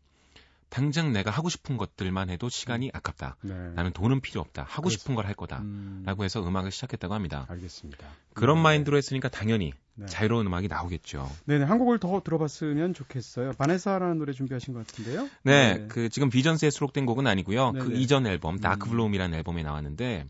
당장 0.71 1.13
내가 1.13 1.31
하고 1.31 1.49
싶은 1.49 1.77
것들만 1.77 2.31
해도 2.31 2.49
시간이 2.49 2.87
음. 2.87 2.91
아깝다. 2.95 3.37
네. 3.43 3.55
나는 3.75 3.93
돈은 3.93 4.21
필요 4.21 4.41
없다. 4.41 4.63
하고 4.63 4.85
그래서, 4.85 4.99
싶은 5.01 5.15
걸 5.15 5.27
할 5.27 5.35
거다. 5.35 5.59
음. 5.59 6.03
라고 6.07 6.25
해서 6.25 6.41
음악을 6.47 6.71
시작했다고 6.71 7.13
합니다. 7.13 7.45
알겠습니다. 7.49 8.07
그런 8.33 8.57
네. 8.59 8.63
마인드로 8.63 8.97
했으니까 8.97 9.29
당연히 9.29 9.73
네. 9.97 10.07
자유로운 10.07 10.47
음악이 10.47 10.69
나오겠죠. 10.69 11.31
네네. 11.45 11.65
한 11.65 11.79
곡을 11.79 11.99
더 11.99 12.23
들어봤으면 12.25 12.95
좋겠어요. 12.95 13.53
바네사라는 13.59 14.19
노래 14.19 14.33
준비하신 14.33 14.73
것 14.73 14.87
같은데요. 14.87 15.29
네. 15.43 15.75
네. 15.75 15.87
그 15.89 16.09
지금 16.09 16.31
비전스에 16.31 16.71
수록된 16.71 17.05
곡은 17.05 17.27
아니고요. 17.27 17.73
그 17.73 17.79
네네. 17.79 17.91
그 17.91 17.97
이전 17.99 18.27
앨범 18.27 18.59
다크블룸이라는 18.59 19.35
음. 19.35 19.39
앨범에 19.39 19.63
나왔는데 19.63 20.27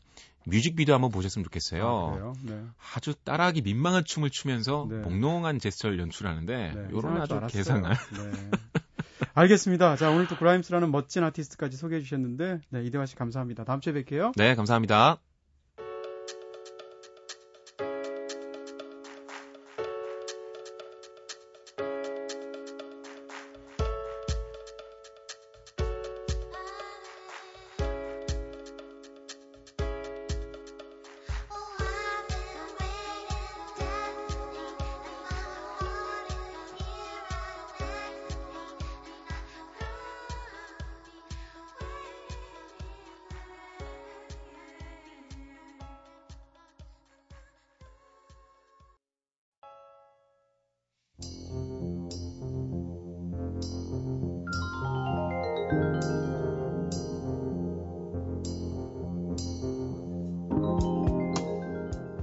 뮤직비디오 0.47 0.95
한번 0.95 1.11
보셨으면 1.11 1.45
좋겠어요. 1.45 1.85
아, 1.85 2.33
네. 2.43 2.63
아주 2.95 3.15
따라하기 3.25 3.61
민망한 3.61 4.03
춤을 4.05 4.31
추면서 4.31 4.87
네. 4.91 4.97
몽롱한 4.97 5.59
제스처를 5.59 5.99
연출하는데 6.01 6.73
네, 6.75 6.89
요런 6.91 7.21
아주 7.21 7.41
개상한 7.49 7.93
네. 7.93 8.51
알겠습니다. 9.35 9.97
자, 9.97 10.11
오늘 10.11 10.27
또 10.27 10.37
그라임스라는 10.37 10.91
멋진 10.91 11.23
아티스트까지 11.25 11.77
소개해 11.77 12.03
주셨는데, 12.03 12.61
네, 12.71 12.85
이대화 12.85 13.07
씨 13.07 13.17
감사합니다. 13.17 13.65
다음 13.65 13.81
주에 13.81 13.93
뵐게요. 13.93 14.33
네, 14.37 14.55
감사합니다. 14.55 15.19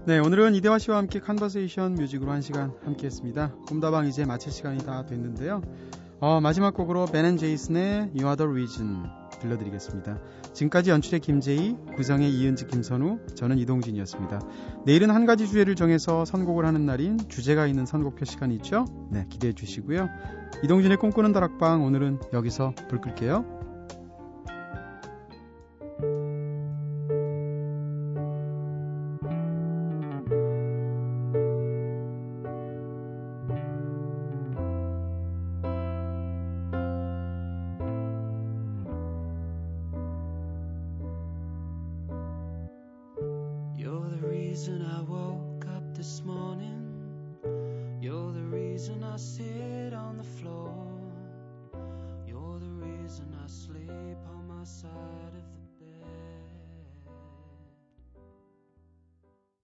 네, 0.08 0.20
오늘은 0.20 0.56
이대화 0.56 0.80
씨와 0.80 1.00
함께 1.00 1.20
Conversation 1.20 1.96
Music으로 1.96 2.32
한 2.32 2.40
시간 2.42 2.72
함께 2.86 3.08
했습니다. 3.08 3.52
꿈다방 3.68 4.08
이제 4.08 4.24
마칠 4.24 4.54
시간이 4.54 4.78
다 4.86 5.06
됐는데요. 5.06 5.62
어, 6.22 6.40
마지막 6.40 6.74
곡으로 6.74 7.08
Ben & 7.08 7.36
Jason의 7.36 8.12
You 8.16 8.24
Are 8.24 8.38
The 8.38 8.50
Reason 8.50 9.04
들려드리겠습니다. 9.42 10.18
지금까지 10.54 10.92
연출의 10.92 11.20
김재희, 11.20 11.76
구성의 11.98 12.32
이은지, 12.32 12.68
김선우, 12.68 13.20
저는 13.36 13.58
이동진이었습니다. 13.58 14.40
내일은 14.86 15.10
한 15.10 15.26
가지 15.26 15.46
주제를 15.46 15.76
정해서 15.76 16.24
선곡을 16.24 16.66
하는 16.66 16.86
날인 16.86 17.18
주제가 17.28 17.68
있는 17.68 17.86
선곡표 17.86 18.24
시간이 18.24 18.56
있죠? 18.56 18.86
네, 19.12 19.26
기대해 19.28 19.52
주시고요. 19.52 20.08
이동진의 20.64 21.00
꿈꾸는 21.00 21.34
다락방 21.34 21.84
오늘은 21.84 22.20
여기서 22.32 22.72
불 22.88 23.02
끌게요. 23.02 23.57